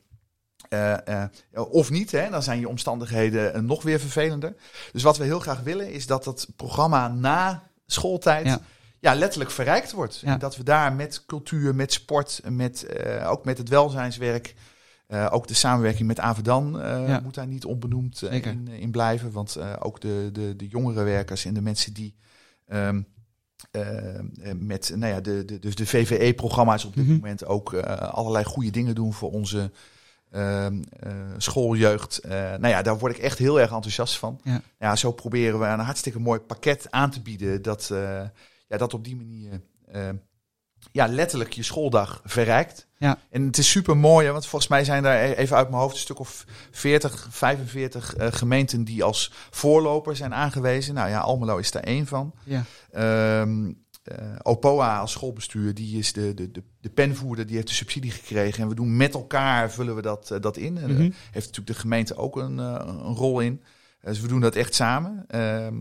[0.73, 4.55] uh, of niet, hè, dan zijn je omstandigheden nog weer vervelender.
[4.91, 8.59] Dus wat we heel graag willen is dat dat programma na schooltijd
[8.99, 9.15] ja.
[9.15, 10.21] letterlijk verrijkt wordt.
[10.25, 12.87] En dat we daar met cultuur, met sport, met,
[13.25, 14.55] ook met het welzijnswerk,
[15.29, 16.71] ook de samenwerking met Avedan
[17.23, 19.31] moet daar niet onbenoemd in, in, blijven.
[19.31, 22.15] Want ook de, de, de jongere werkers en de mensen die...
[22.67, 23.07] Um,
[24.55, 27.13] met nou ja, de, de, dus de VVE-programma's op dit mhm.
[27.13, 29.71] moment ook allerlei goede dingen doen voor onze
[30.31, 30.67] uh,
[31.37, 32.21] schooljeugd.
[32.25, 34.39] Uh, nou ja, daar word ik echt heel erg enthousiast van.
[34.43, 34.61] Ja.
[34.79, 37.61] ja, zo proberen we een hartstikke mooi pakket aan te bieden.
[37.61, 38.21] Dat, uh,
[38.67, 39.61] ja, dat op die manier
[40.91, 42.87] ja, letterlijk je schooldag verrijkt.
[42.97, 43.17] Ja.
[43.29, 46.01] En het is super mooi, want volgens mij zijn er even uit mijn hoofd een
[46.01, 50.93] stuk of 40, 45 gemeenten die als voorloper zijn aangewezen.
[50.93, 52.33] Nou ja, Almelo is daar één van.
[52.43, 52.63] Ja.
[53.41, 57.73] Um, uh, OPOA als schoolbestuur, die is de, de, de, de penvoerder, die heeft de
[57.73, 58.63] subsidie gekregen.
[58.63, 60.77] En we doen met elkaar, vullen we dat, uh, dat in.
[60.77, 63.61] En mm heeft natuurlijk de gemeente ook een, uh, een rol in.
[64.01, 65.25] dus we doen dat echt samen.
[65.27, 65.75] Ehm,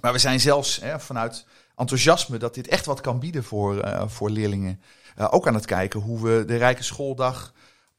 [0.00, 4.80] maar we zijn zelfs vanuit enthousiasme dat dit echt wat kan bieden voor, voor leerlingen.
[5.16, 7.52] ook aan het kijken hoe we de Rijke Schooldag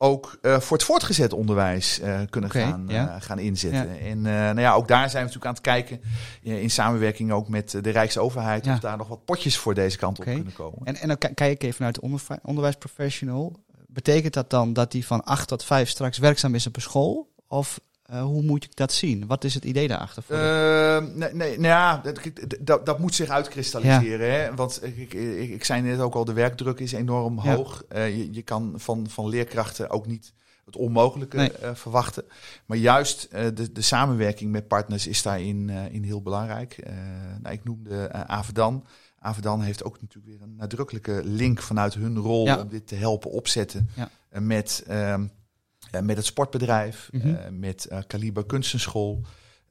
[0.03, 3.99] ook uh, voor het voortgezet onderwijs uh, kunnen gaan, uh, gaan inzetten.
[3.99, 6.01] En nou ja, ook daar zijn we natuurlijk aan het kijken,
[6.41, 10.25] in samenwerking ook met de Rijksoverheid, of daar nog wat potjes voor deze kant op
[10.25, 10.79] kunnen komen.
[10.83, 13.55] En, en dan kijk ik even naar het onderwijsprofessional.
[13.87, 17.33] Betekent dat dan dat die van 8 tot 5 straks werkzaam is op een school?
[17.47, 17.79] Of
[18.11, 19.27] uh, hoe moet ik dat zien?
[19.27, 20.23] Wat is het idee daarachter?
[20.23, 22.01] Voor uh, nee, nee, nou ja,
[22.59, 24.27] dat, dat, moet zich uitkristalliseren.
[24.27, 24.33] Ja.
[24.33, 24.55] Hè?
[24.55, 27.55] Want ik, ik, ik, zei net ook al, de werkdruk is enorm ja.
[27.55, 27.83] hoog.
[27.95, 30.33] Uh, je, je kan van, van leerkrachten ook niet
[30.65, 31.51] het onmogelijke nee.
[31.73, 32.23] verwachten.
[32.65, 36.83] Maar juist de, de samenwerking met partners is daarin in heel belangrijk.
[37.41, 38.85] nou, ik noemde Avedan.
[39.19, 42.59] Avedan heeft ook natuurlijk weer een nadrukkelijke link vanuit hun rol ja.
[42.59, 43.89] om dit te helpen opzetten
[44.29, 44.83] met...
[44.87, 45.25] Ehm,
[46.01, 47.59] met het sportbedrijf, mm -hmm.
[47.59, 49.21] met uh, Kaliber Kunstenschool.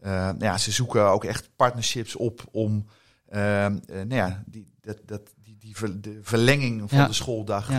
[0.01, 2.87] nou ja, ze zoeken ook echt partnerships op om
[3.29, 7.71] nou ja, die, dat, dat, die, die ver, de verlenging van de schooldag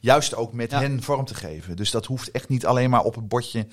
[0.00, 1.76] juist ook met hen vorm te geven.
[1.76, 3.66] Dus dat hoeft echt niet alleen maar op het bordje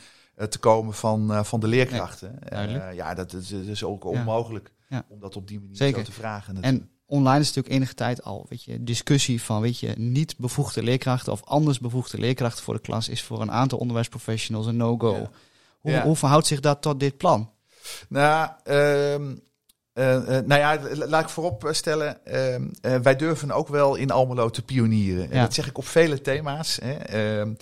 [0.49, 2.39] te komen van, van de leerkrachten.
[2.93, 4.71] ja, dat is, dat is ook onmogelijk
[5.07, 5.99] om dat op die manier Zeker.
[5.99, 6.61] zo te vragen.
[6.61, 10.83] En online is natuurlijk enige tijd al, weet je, discussie van, weet je, niet bevoegde
[10.83, 15.29] leerkrachten of anders bevoegde leerkrachten voor de klas is voor een aantal onderwijsprofessionals een no-go.
[15.79, 17.51] Hoe, hoe verhoudt zich dat tot dit plan?
[18.09, 19.19] Nou, uh, uh,
[20.25, 25.31] nou ja, laat ik voorop stellen, uh, wij durven ook wel in Almelo te pionieren.
[25.31, 26.79] En dat zeg ik op vele thema's.
[26.83, 26.93] Hè.
[26.93, 27.53] Ehm,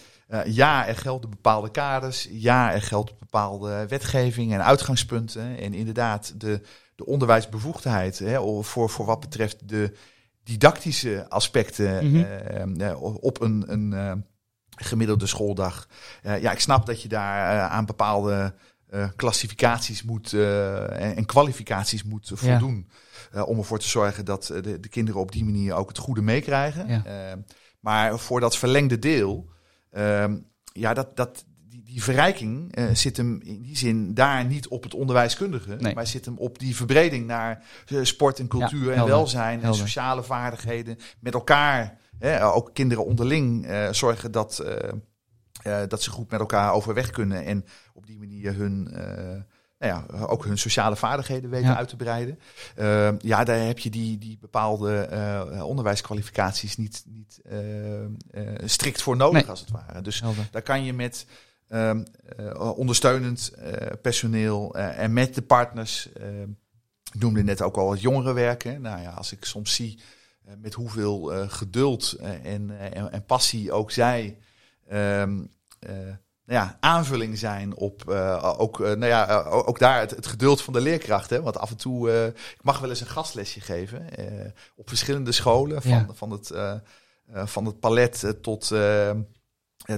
[0.46, 2.28] ja, er gelden bepaalde kaders.
[2.32, 5.58] Ja, er geldt bepaalde wetgeving en uitgangspunten.
[5.58, 6.62] En inderdaad, de
[7.00, 9.94] de onderwijsbevoegdheid hè, voor, voor wat betreft de
[10.44, 12.24] didactische aspecten mhm.
[12.24, 14.12] eh, eh, op een, een uh,
[14.76, 15.88] gemiddelde schooldag.
[16.22, 18.54] ja, ik snap dat je daar aan bepaalde
[19.16, 22.90] klassificaties moet en, en, kwalificaties moet voldoen.
[23.46, 27.04] om ervoor te zorgen dat de, de, kinderen op die manier ook het goede meekrijgen.
[27.80, 29.50] maar voor dat verlengde deel,
[29.92, 30.38] ehm,
[30.74, 31.46] ja, dat, dat,
[31.91, 35.93] die verrijking uh, zit hem in die zin daar niet op het onderwijskundige, nee.
[35.93, 40.23] maar zit hem op die verbreding naar uh, sport en cultuur en welzijn en sociale
[40.23, 41.97] vaardigheden met elkaar.
[42.19, 44.63] Hè, ook kinderen onderling uh, zorgen dat,
[45.88, 48.93] dat ze goed met elkaar overweg kunnen en op die manier hun
[49.80, 51.75] nou ja, ook hun sociale vaardigheden weten Ja.
[51.78, 52.39] uit te breiden.
[53.21, 58.10] Ja, daar heb je die, die bepaalde eh, onderwijskwalificaties niet, niet eh, eh,
[58.65, 59.49] strikt voor nodig, Nee.
[59.49, 60.02] als het ware.
[60.02, 60.47] Dus Helder.
[60.52, 61.25] daar kan je met
[61.69, 62.03] ehm,
[62.38, 66.12] eh, ondersteunend eh, personeel eh, en met de partners.
[66.13, 66.49] ehm,
[67.13, 68.82] ik noemde net ook al het jongerenwerken.
[68.82, 69.99] Nou ja, als ik soms zie
[70.58, 72.12] met hoeveel geduld
[72.43, 74.38] en, en, en passie ook zij
[74.88, 75.39] ehm,
[75.79, 75.93] eh,
[76.45, 78.08] nou ja, aanvulling zijn op
[78.58, 81.29] ook, nou ja, ook daar het, het geduld van de leerkracht.
[81.29, 81.41] Hè?
[81.41, 84.05] Want af en toe, ik mag wel eens een gastlesje geven
[84.75, 85.82] op verschillende scholen.
[85.82, 86.05] Van, Ja.
[86.13, 86.53] van, het,
[87.49, 88.71] van het palet tot,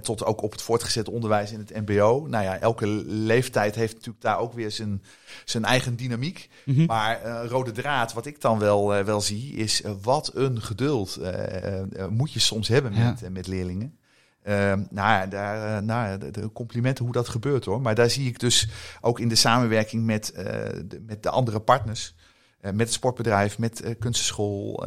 [0.01, 2.25] tot ook op het voortgezet onderwijs in het mbo.
[2.29, 5.03] Nou ja, elke leeftijd heeft natuurlijk daar ook weer zijn,
[5.45, 6.49] zijn eigen dynamiek.
[6.65, 6.85] Mhm.
[6.85, 10.61] Maar eh, rode draad, wat ik dan wel, eh, wel zie, is eh, wat een
[10.61, 13.99] geduld eh, eh, moet je soms hebben met, eh, met leerlingen.
[14.43, 17.81] Ehm, nou, ja, daar, eh, nou, de, complimenten hoe dat gebeurt hoor.
[17.81, 18.67] Maar daar zie ik dus
[19.01, 20.43] ook in de samenwerking met, eh,
[20.85, 22.15] de, met de andere partners,
[22.59, 24.85] eh, met het sportbedrijf, met eh kunstenschool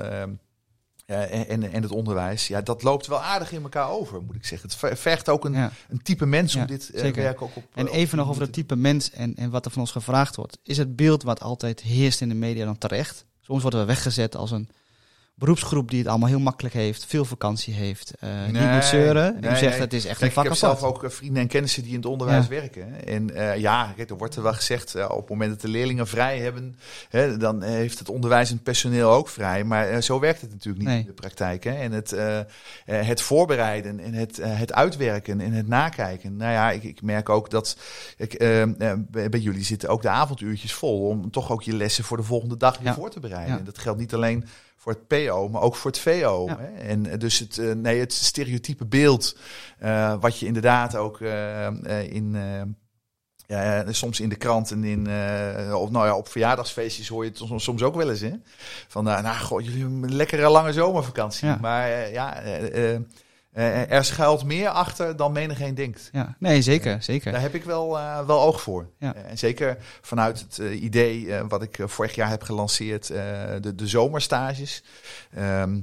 [1.06, 2.46] eh, en, en, het onderwijs.
[2.48, 4.68] Ja, dat loopt wel aardig in elkaar over, moet ik zeggen.
[4.68, 5.70] Het ver- vergt ook een, Ja.
[5.88, 7.22] een type mens Ja, om dit eh, zeker.
[7.22, 7.64] werk ook op.
[7.74, 9.90] En op even nog over het manier type mens en, en wat er van ons
[9.90, 10.58] gevraagd wordt.
[10.62, 13.24] Is het beeld wat altijd heerst in de media dan terecht?
[13.40, 14.68] Soms worden we weggezet als een
[15.36, 19.36] beroepsgroep die het allemaal heel makkelijk heeft, veel vakantie heeft, eh, niet moet zeuren.
[19.40, 21.42] nee, u zegt het is echt Kijk, een vak ik heb zelf ook eh, vrienden
[21.42, 22.50] en kennissen die in het onderwijs Ja.
[22.50, 23.06] werken.
[23.06, 26.06] En eh, ja, kijk, er wordt er wel gezegd, op het moment dat de leerlingen
[26.06, 26.76] vrij hebben,
[27.08, 29.64] hè, dan heeft het onderwijs en het personeel ook vrij.
[29.64, 31.64] Maar zo werkt het natuurlijk niet in de praktijk.
[31.64, 31.72] Hè.
[31.74, 32.14] En het,
[32.84, 36.36] het voorbereiden en het, het uitwerken en het nakijken.
[36.36, 37.76] Nou ja, ik, ik merk ook dat
[38.16, 42.16] ik, bij bij jullie zitten ook de avonduurtjes vol om toch ook je lessen voor
[42.16, 42.94] de volgende dag weer Ja.
[42.94, 43.52] voor te bereiden.
[43.52, 43.58] Ja.
[43.58, 44.44] En dat geldt niet alleen
[44.84, 46.44] voor het PO, maar ook voor het VO.
[46.46, 46.58] Ja.
[46.58, 46.88] Hè?
[46.88, 49.36] En eh, dus het, eh, nee, het stereotype beeld,
[49.78, 52.36] eh, wat je inderdaad ook in.
[53.46, 55.00] ja, soms in de krant en in,
[55.74, 58.20] of, nou ja, op verjaardagsfeestjes hoor je het soms, soms ook wel eens.
[58.20, 58.32] Hè?
[58.88, 61.48] Van, nou, goh, jullie hebben een lekkere lange zomervakantie.
[61.48, 61.58] Ja.
[61.60, 62.42] Maar ja,
[63.54, 66.08] eh, eh, eh, er schuilt meer achter dan menigeen denkt.
[66.12, 67.32] Ja, nee, zeker, zeker.
[67.32, 68.88] Daar heb ik wel, eh, wel oog voor.
[68.98, 69.14] Ja.
[69.14, 73.10] Eh, en zeker vanuit het eh, idee eh, wat ik eh, vorig jaar heb gelanceerd,
[73.10, 73.22] eh,
[73.60, 74.82] de, de zomerstages.
[75.34, 75.80] Ehm,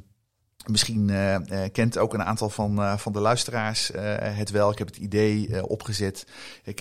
[0.69, 4.71] misschien eh, eh, kent ook een aantal van, eh, van de luisteraars het wel.
[4.71, 6.26] Ik heb het idee opgezet.
[6.63, 6.80] Ik,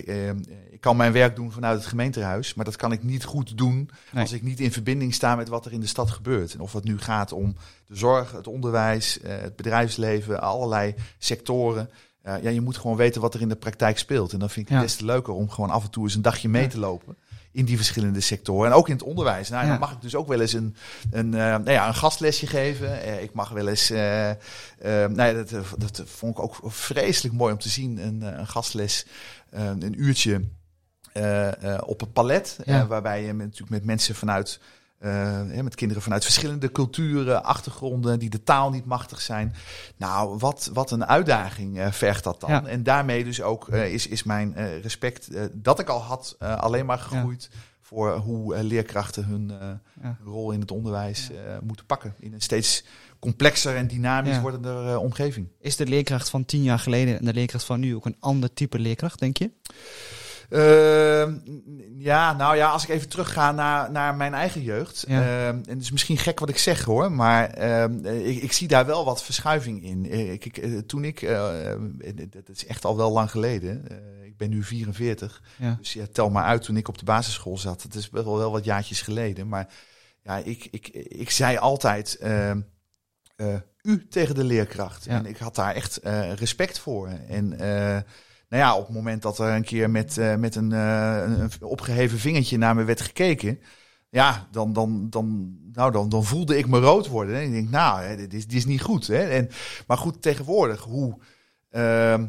[0.70, 3.90] ik kan mijn werk doen vanuit het gemeentehuis, maar dat kan ik niet goed doen
[4.12, 4.22] Nee.
[4.22, 6.54] als ik niet in verbinding sta met wat er in de stad gebeurt.
[6.54, 11.90] En of het nu gaat om de zorg, het onderwijs, het bedrijfsleven, allerlei sectoren.
[12.24, 14.32] Ja, je moet gewoon weten wat er in de praktijk speelt.
[14.32, 14.86] En dan vind ik het Ja.
[14.86, 16.68] des te leuker om gewoon af en toe eens een dagje mee Ja.
[16.68, 17.16] te lopen.
[17.52, 18.70] In die verschillende sectoren.
[18.70, 19.48] En ook in het onderwijs.
[19.48, 19.70] Nou, Ja.
[19.70, 20.76] Dan mag ik dus ook wel eens een,
[21.10, 23.02] een, eh, nou ja, een gastlesje geven.
[23.02, 23.90] Eh, ik mag wel eens.
[23.90, 24.36] eh, eh,
[25.10, 27.98] nou ja, dat, dat vond ik ook vreselijk mooi om te zien.
[27.98, 29.06] Een, een gastles,
[29.50, 30.40] een uurtje
[31.84, 32.58] op het palet.
[32.64, 32.86] Ja.
[32.86, 34.60] waarbij je met, natuurlijk met mensen vanuit.
[35.00, 39.54] Eh, met kinderen vanuit verschillende culturen, achtergronden, die de taal niet machtig zijn.
[39.96, 42.50] Nou, wat, wat een uitdaging eh, vergt dat dan.
[42.50, 42.64] Ja.
[42.64, 46.98] En daarmee dus ook eh, is, is mijn respect dat ik al had, alleen maar
[46.98, 49.52] gegroeid voor hoe leerkrachten hun
[50.02, 50.16] Ja.
[50.24, 51.30] rol in het onderwijs
[51.62, 52.14] moeten pakken.
[52.18, 52.84] In een steeds
[53.18, 55.48] complexer en dynamisch wordende omgeving.
[55.60, 58.52] Is de leerkracht van tien jaar geleden en de leerkracht van nu ook een ander
[58.52, 59.50] type leerkracht, denk je?
[60.50, 61.34] Ehm,
[61.98, 65.04] ja, nou ja, als ik even terugga naar, naar mijn eigen jeugd.
[65.08, 65.20] Ja.
[65.20, 68.52] ehm, en het is misschien gek wat ik zeg hoor, maar ehm, eh, ik, ik
[68.52, 70.10] zie daar wel wat verschuiving in.
[70.10, 71.74] Eh, ik, ik, eh, toen ik, eh,
[72.30, 73.84] dat is echt al wel lang geleden,
[74.24, 75.76] ik ben nu 44, Ja.
[75.78, 77.82] dus ja, tel maar uit toen ik op de basisschool zat.
[77.82, 79.68] Het is wel, wel wat jaartjes geleden, maar
[80.22, 82.18] ja, ik, ik, ik zei altijd
[83.82, 85.04] u tegen de leerkracht.
[85.04, 85.10] Ja.
[85.10, 86.00] En ik had daar echt
[86.34, 87.08] respect voor.
[87.28, 87.58] En
[88.50, 91.40] nou ja, op het moment dat er een keer met, eh, met een, eh, een
[91.40, 93.60] een opgeheven vingertje naar me werd gekeken.
[94.08, 97.34] Ja, dan, dan, dan, nou, dan, dan voelde ik me rood worden.
[97.34, 97.40] Hè.
[97.40, 99.06] Ik denk, nou, hè, dit, is, dit is niet goed.
[99.06, 99.22] Hè.
[99.22, 99.48] En,
[99.86, 101.18] maar goed, tegenwoordig, hoe.
[101.70, 102.26] ehm,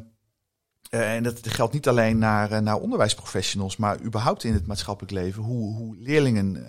[0.89, 5.43] eh, en dat geldt niet alleen naar, naar onderwijsprofessionals, maar überhaupt in het maatschappelijk leven.
[5.43, 6.65] Hoe, hoe leerlingen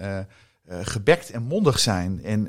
[0.67, 2.25] gebekt en mondig zijn.
[2.25, 2.43] En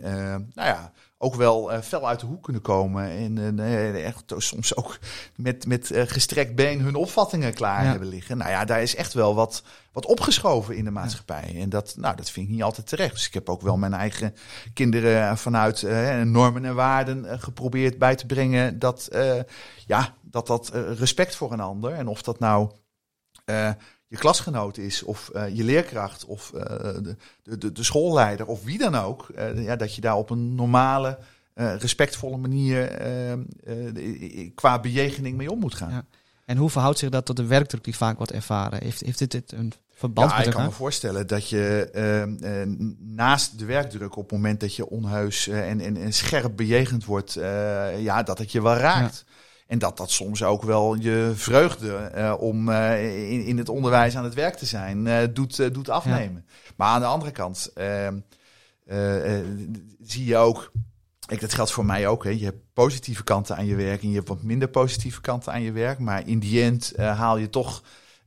[0.54, 0.92] nou ja,
[1.24, 3.10] ook wel eh, fel uit de hoek kunnen komen.
[3.10, 5.00] En eh, echt soms ook
[5.36, 7.90] met, met eh, gestrekt been hun opvattingen klaar Ja.
[7.90, 8.38] hebben liggen.
[8.38, 11.56] Nou ja, daar is echt wel wat, wat opgeschoven in de maatschappij.
[11.56, 13.14] En dat, nou, dat vind ik niet altijd terecht.
[13.14, 14.36] Dus ik heb ook wel mijn eigen
[14.74, 18.80] kinderen vanuit eh, normen en waarden geprobeerd bij te brengen.
[18.80, 19.40] Dat eh,
[19.86, 21.92] ja, dat, dat respect voor een ander.
[21.94, 22.72] En of dat nou
[24.14, 26.64] je klasgenoot is, of eh, je leerkracht, of eh,
[27.44, 29.30] de, de, de schoolleider, of wie dan ook.
[29.30, 31.18] eh, ja, dat je daar op een normale,
[31.56, 33.40] respectvolle manier eh, eh,
[34.56, 35.90] qua bejegening mee om moet gaan.
[35.92, 36.06] Ja.
[36.46, 38.84] En hoe verhoudt zich dat tot de werkdruk die vaak wordt ervaren?
[38.84, 40.82] Heeft, heeft dit, dit een verband Ja, met ik kan me elkaar?
[40.82, 45.80] voorstellen dat je eh, eh, naast de werkdruk op het moment dat je onheus en,
[45.82, 47.34] en, en scherp bejegend wordt,
[47.98, 49.26] ja, dat het je wel raakt.
[49.74, 54.18] En dat dat soms ook wel je vreugde eh, om eh, in, in het onderwijs
[54.18, 56.46] aan het werk te zijn, eh, doet, doet afnemen.
[56.76, 58.14] Maar aan de andere kant eh, eh,
[58.86, 59.46] eh,
[60.02, 60.72] zie je ook,
[61.26, 62.24] Kijk, dat geldt voor mij ook.
[62.24, 62.30] Hè.
[62.30, 65.62] Je hebt positieve kanten aan je werk en je hebt wat minder positieve kanten aan
[65.62, 66.00] je werk.
[66.00, 67.84] Maar in die end haal je toch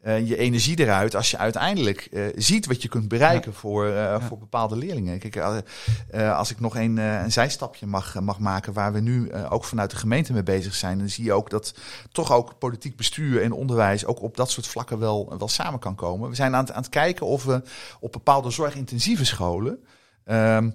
[0.06, 4.22] eh, je energie eruit als je uiteindelijk eh, ziet wat je kunt bereiken voor, eh,
[4.22, 5.18] voor bepaalde leerlingen.
[5.18, 5.64] Kijk,
[6.12, 9.96] als ik nog een, een zijstapje mag, mag maken waar we nu ook vanuit de
[9.96, 11.74] gemeente mee bezig zijn, dan zie je ook dat
[12.12, 15.94] toch ook politiek bestuur en onderwijs ook op dat soort vlakken wel, wel samen kan
[15.94, 16.28] komen.
[16.28, 17.62] We zijn aan het, aan het kijken of we
[18.00, 19.84] op bepaalde zorgintensieve scholen.
[20.24, 20.70] ehm,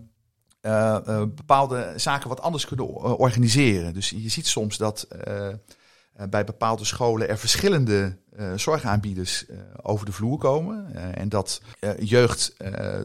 [0.61, 3.93] eh, eh, bepaalde zaken wat anders kunnen organiseren.
[3.93, 5.07] Dus je ziet soms dat
[6.29, 10.93] bij bepaalde scholen er verschillende eh, zorgaanbieders eh, over de vloer komen.
[10.95, 12.99] Eh, en dat eh, jeugd eh,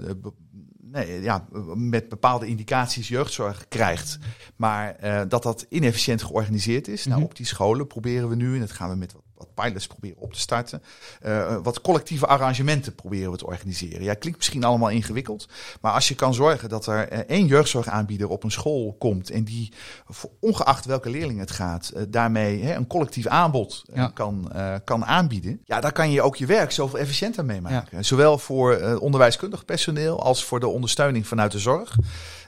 [0.83, 4.19] nee, ja, met bepaalde indicaties jeugdzorg krijgt.
[4.57, 7.05] Maar eh, dat dat inefficiënt georganiseerd is.
[7.05, 7.29] Nou, Mhm.
[7.29, 10.19] op die scholen proberen we nu, en dat gaan we met wat, wat pilots proberen
[10.19, 10.83] op te starten,
[11.21, 14.03] eh, wat collectieve arrangementen proberen we te organiseren.
[14.03, 15.49] Ja, klinkt misschien allemaal ingewikkeld.
[15.81, 19.45] Maar als je kan zorgen dat er eh, één jeugdzorgaanbieder op een school komt en
[19.45, 19.73] die,
[20.09, 24.11] voor, ongeacht welke leerling het gaat, eh, daarmee hè, een collectief aanbod Ja.
[24.15, 24.53] kan,
[24.85, 28.05] kan aanbieden, ja, dan kan je ook je werk zoveel efficiënter mee maken.
[28.05, 31.97] Zowel voor onderwijskundig personeel als voor de ondersteuning vanuit de zorg.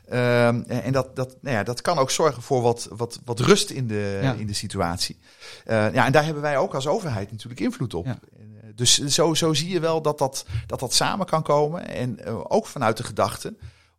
[0.09, 3.71] Ehm, en dat, dat, nou ja, dat kan ook zorgen voor wat, wat, wat rust
[3.71, 4.33] in de, Ja.
[4.33, 5.18] in de situatie.
[5.64, 8.07] Eh, ja, en daar hebben wij ook als overheid natuurlijk invloed op.
[8.07, 8.18] Ja.
[8.38, 8.44] Eh,
[8.75, 11.88] Dus zo, zo zie je wel dat dat, dat, dat samen kan komen.
[11.88, 13.57] En eh, ook vanuit de gedachte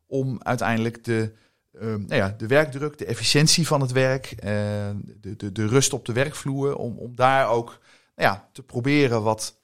[0.07, 1.33] om uiteindelijk de,
[1.71, 6.05] eh, nou ja, de werkdruk, de efficiëntie van het werk, de, de, de rust op
[6.05, 7.79] de werkvloer, om, om daar ook
[8.15, 9.55] nou ja, te proberen wat,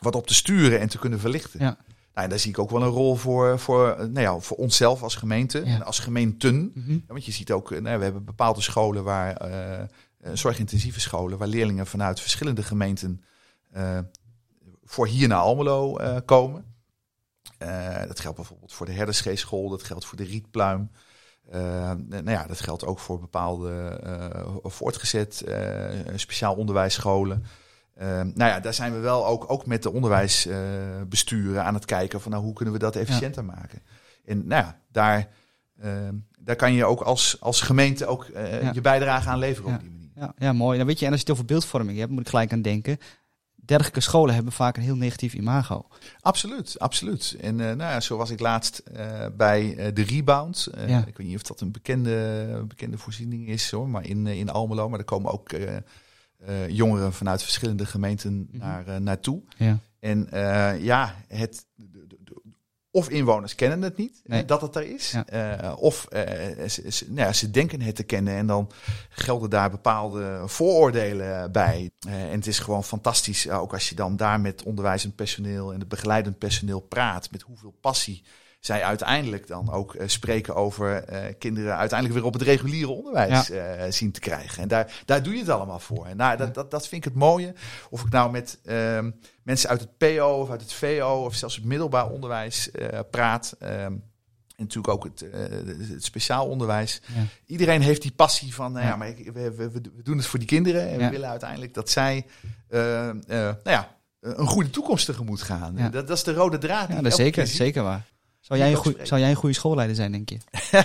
[0.00, 1.60] wat op te sturen en te kunnen verlichten.
[1.60, 1.76] Ja.
[2.18, 5.02] Nou, en daar zie ik ook wel een rol voor, voor, nou ja, voor onszelf
[5.02, 6.72] als gemeente en als gemeenten.
[6.74, 6.92] Mhm.
[6.92, 9.84] Ja, want je ziet ook, eh, nou, we hebben bepaalde scholen waar, eh,
[10.32, 13.22] zorgintensieve scholen, waar leerlingen vanuit verschillende gemeenten
[14.84, 16.64] voor hier naar Almelo komen.
[18.08, 20.90] Dat geldt bijvoorbeeld voor de Herderscheeschool, dat geldt voor de Rietpluim.
[21.50, 24.00] Nou ja, dat geldt ook voor bepaalde
[24.62, 25.44] voortgezet
[26.14, 27.44] speciaal onderwijsscholen.
[27.98, 32.20] Eh, nou ja, daar zijn we wel ook, ook met de onderwijsbesturen aan het kijken
[32.20, 33.82] van nou, hoe kunnen we dat efficiënter maken.
[34.24, 35.28] En nou ja, daar,
[35.80, 35.90] eh,
[36.38, 38.70] daar kan je ook als, als gemeente ook eh, Ja.
[38.74, 39.76] je bijdrage aan leveren Ja.
[39.76, 40.10] op die manier.
[40.14, 40.78] Ja, ja, mooi.
[40.78, 42.98] Dan weet je, en als je het over beeldvorming hebt, moet ik gelijk aan denken.
[43.54, 45.86] Dergelijke scholen hebben vaak een heel negatief imago.
[46.20, 47.36] Absoluut, absoluut.
[47.40, 50.66] En eh, nou ja, zo was ik laatst eh, bij eh, de Rebound.
[50.66, 51.04] Eh, Ja.
[51.06, 54.50] Ik weet niet of dat een bekende, bekende voorziening is hoor, maar in, eh, in
[54.50, 54.88] Almelo.
[54.88, 55.48] Maar er komen ook
[56.38, 58.58] eh, jongeren vanuit verschillende gemeenten Mhm.
[58.58, 59.42] naar, eh, naartoe.
[59.56, 59.78] Ja.
[60.00, 62.42] En eh, ja, het, de- de- de-
[62.90, 64.44] of inwoners kennen het niet, Nee.
[64.44, 65.10] dat het er is.
[65.30, 65.74] Ja.
[65.74, 68.70] Of ze, ze- nou ja, ze denken het te kennen en dan
[69.08, 71.90] gelden daar bepaalde vooroordelen bij.
[72.08, 75.88] En het is gewoon fantastisch, ook als je dan daar met onderwijzend personeel en het
[75.88, 78.22] begeleidend personeel praat, met hoeveel passie
[78.68, 83.50] zij uiteindelijk dan ook eh, spreken over eh, kinderen uiteindelijk weer op het reguliere onderwijs
[83.50, 84.62] eh, zien te krijgen.
[84.62, 86.06] En daar, daar doe je het allemaal voor.
[86.06, 87.54] En nou, dat, dat, dat vind ik het mooie.
[87.90, 89.10] Of ik nou met ehm,
[89.42, 92.70] mensen uit het PO of uit het VO of zelfs het middelbaar onderwijs
[93.10, 93.54] praat.
[93.58, 93.72] ehm,
[94.56, 95.24] en natuurlijk ook het,
[95.90, 97.00] het speciaal onderwijs.
[97.14, 97.22] Ja.
[97.46, 100.38] Iedereen heeft die passie van, nou ja, maar ik, we, we, we doen het voor
[100.38, 100.88] die kinderen.
[100.88, 101.04] En Ja.
[101.04, 102.26] we willen uiteindelijk dat zij,
[102.68, 105.74] nou ja, een goede toekomst tegemoet gaan.
[105.76, 105.88] Ja.
[105.88, 106.88] Dat, dat is de rode draad.
[106.88, 108.06] Ja, dat zeker, keer zeker waar.
[108.40, 110.38] Zou jij, een goeie- zou jij een goede schoolleider zijn, denk je?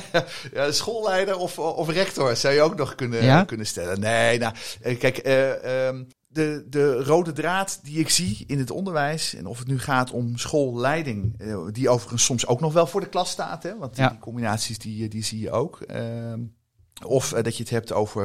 [0.53, 3.43] Ja, schoolleider of, of rector zou je ook nog kunnen, Ja?
[3.43, 3.99] kunnen stellen.
[3.99, 8.71] Nee, nou, eh, kijk, eh, ehm, de, de rode draad die ik zie in het
[8.71, 12.87] onderwijs, en of het nu gaat om schoolleiding, eh, die overigens soms ook nog wel
[12.87, 14.09] voor de klas staat, hè, want Ja.
[14.09, 15.81] die combinaties die, die zie je ook.
[15.81, 16.39] Ehm,
[17.05, 18.23] of dat je het hebt over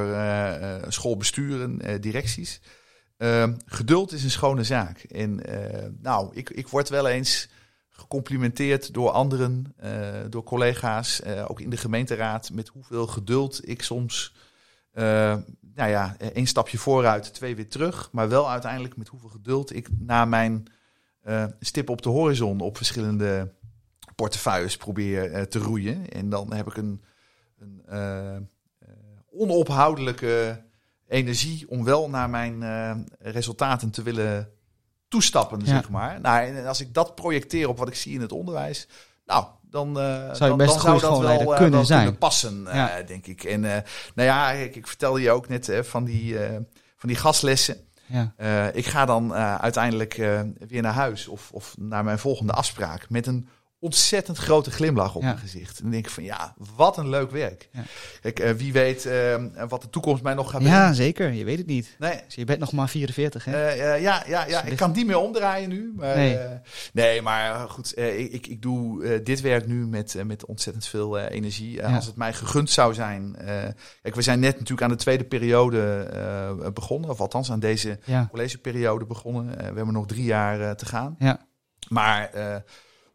[0.89, 2.61] schoolbesturen, directies.
[3.17, 4.99] Ehm, geduld is een schone zaak.
[4.99, 5.41] En
[6.03, 7.49] nou, ik, ik word wel eens
[7.99, 9.91] gecomplimenteerd door anderen, eh,
[10.29, 14.35] door collega's, eh, ook in de gemeenteraad, met hoeveel geduld ik soms,
[14.93, 15.37] eh,
[15.75, 19.89] nou ja, één stapje vooruit, twee weer terug, maar wel uiteindelijk met hoeveel geduld ik
[19.99, 20.67] na mijn
[21.61, 23.53] stip op de horizon op verschillende
[24.15, 26.09] portefeuilles probeer te roeien.
[26.09, 27.03] En dan heb ik een,
[27.59, 28.49] een
[29.31, 30.65] onophoudelijke
[31.09, 32.65] energie om wel naar mijn
[33.19, 34.58] resultaten te willen
[35.09, 35.67] toestappen, Ja.
[35.67, 36.21] zeg maar.
[36.21, 38.89] Nou, en als ik dat projecteer op wat ik zie in het onderwijs,
[39.27, 42.03] nou, dan, eh, best dan, zou dat wel, eh, kunnen wel zijn.
[42.03, 43.45] kunnen passen, eh, denk ik.
[43.45, 43.83] En nou
[44.15, 46.37] ja, ik, ik vertelde je ook net van, die,
[46.97, 47.77] van die gastlessen.
[48.07, 48.33] Ja.
[48.73, 50.15] Ik ga dan uiteindelijk
[50.69, 53.49] weer naar huis of, of naar mijn volgende afspraak met een
[53.81, 55.29] ontzettend grote glimlach op Ja.
[55.29, 55.77] mijn gezicht.
[55.77, 57.69] En dan denk ik van ja, wat een leuk werk.
[57.73, 57.83] Ja.
[58.21, 60.79] Kijk, eh, wie weet eh, wat de toekomst mij nog gaat brengen.
[60.79, 61.33] ja, zeker.
[61.33, 61.97] Je weet het niet.
[61.99, 63.67] Nee, Dus je bent nog maar 44, hè?
[63.69, 65.93] eh, ja, ja, ja, ik kan die meer omdraaien nu.
[65.97, 66.39] Maar, Nee.
[66.93, 67.23] nee.
[67.23, 71.73] maar goed, ik, ik, ik doe dit werk nu met, met ontzettend veel energie.
[71.75, 71.95] Ja.
[71.95, 73.37] Als het mij gegund zou zijn.
[74.03, 77.11] kijk, we zijn net natuurlijk aan de tweede periode begonnen.
[77.11, 77.99] Of althans aan deze
[78.31, 79.57] collegeperiode begonnen.
[79.57, 81.17] We hebben nog drie jaar te gaan.
[81.19, 81.41] Ja.
[81.89, 82.31] Maar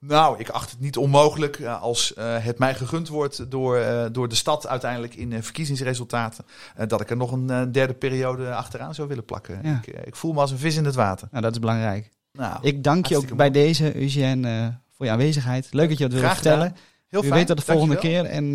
[0.08, 4.06] nou, ik acht het niet onmogelijk eh, als eh, het mij gegund wordt door, eh,
[4.12, 6.46] door de stad uiteindelijk in verkiezingsresultaten.
[6.88, 9.60] dat ik er nog een derde periode achteraan zou willen plakken.
[9.64, 9.82] Ja.
[9.86, 11.28] Ik, ik voel me als een vis in het water.
[11.32, 12.10] Nou, dat is belangrijk.
[12.32, 15.68] Nou, Ik dank je ook bij deze, Eugène, voor je aanwezigheid.
[15.72, 16.76] Leuk dat je dat wilde vertellen.
[17.08, 17.40] Heel Je fijn.
[17.40, 18.24] weet dat de volgende Dankjewel.
[18.24, 18.32] keer.
[18.34, 18.46] En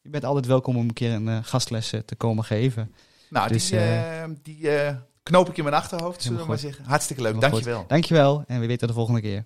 [0.00, 2.94] je bent altijd welkom om een keer een gastles te komen geven.
[3.30, 3.78] Nou, Dus, die,
[4.42, 4.70] die
[5.22, 6.84] knoop ik in mijn achterhoofd, zullen we maar zeggen.
[6.84, 7.32] Hartstikke leuk.
[7.32, 7.84] Helemaal Dankjewel.
[7.88, 9.44] Dankjewel en wie weet tot de volgende keer.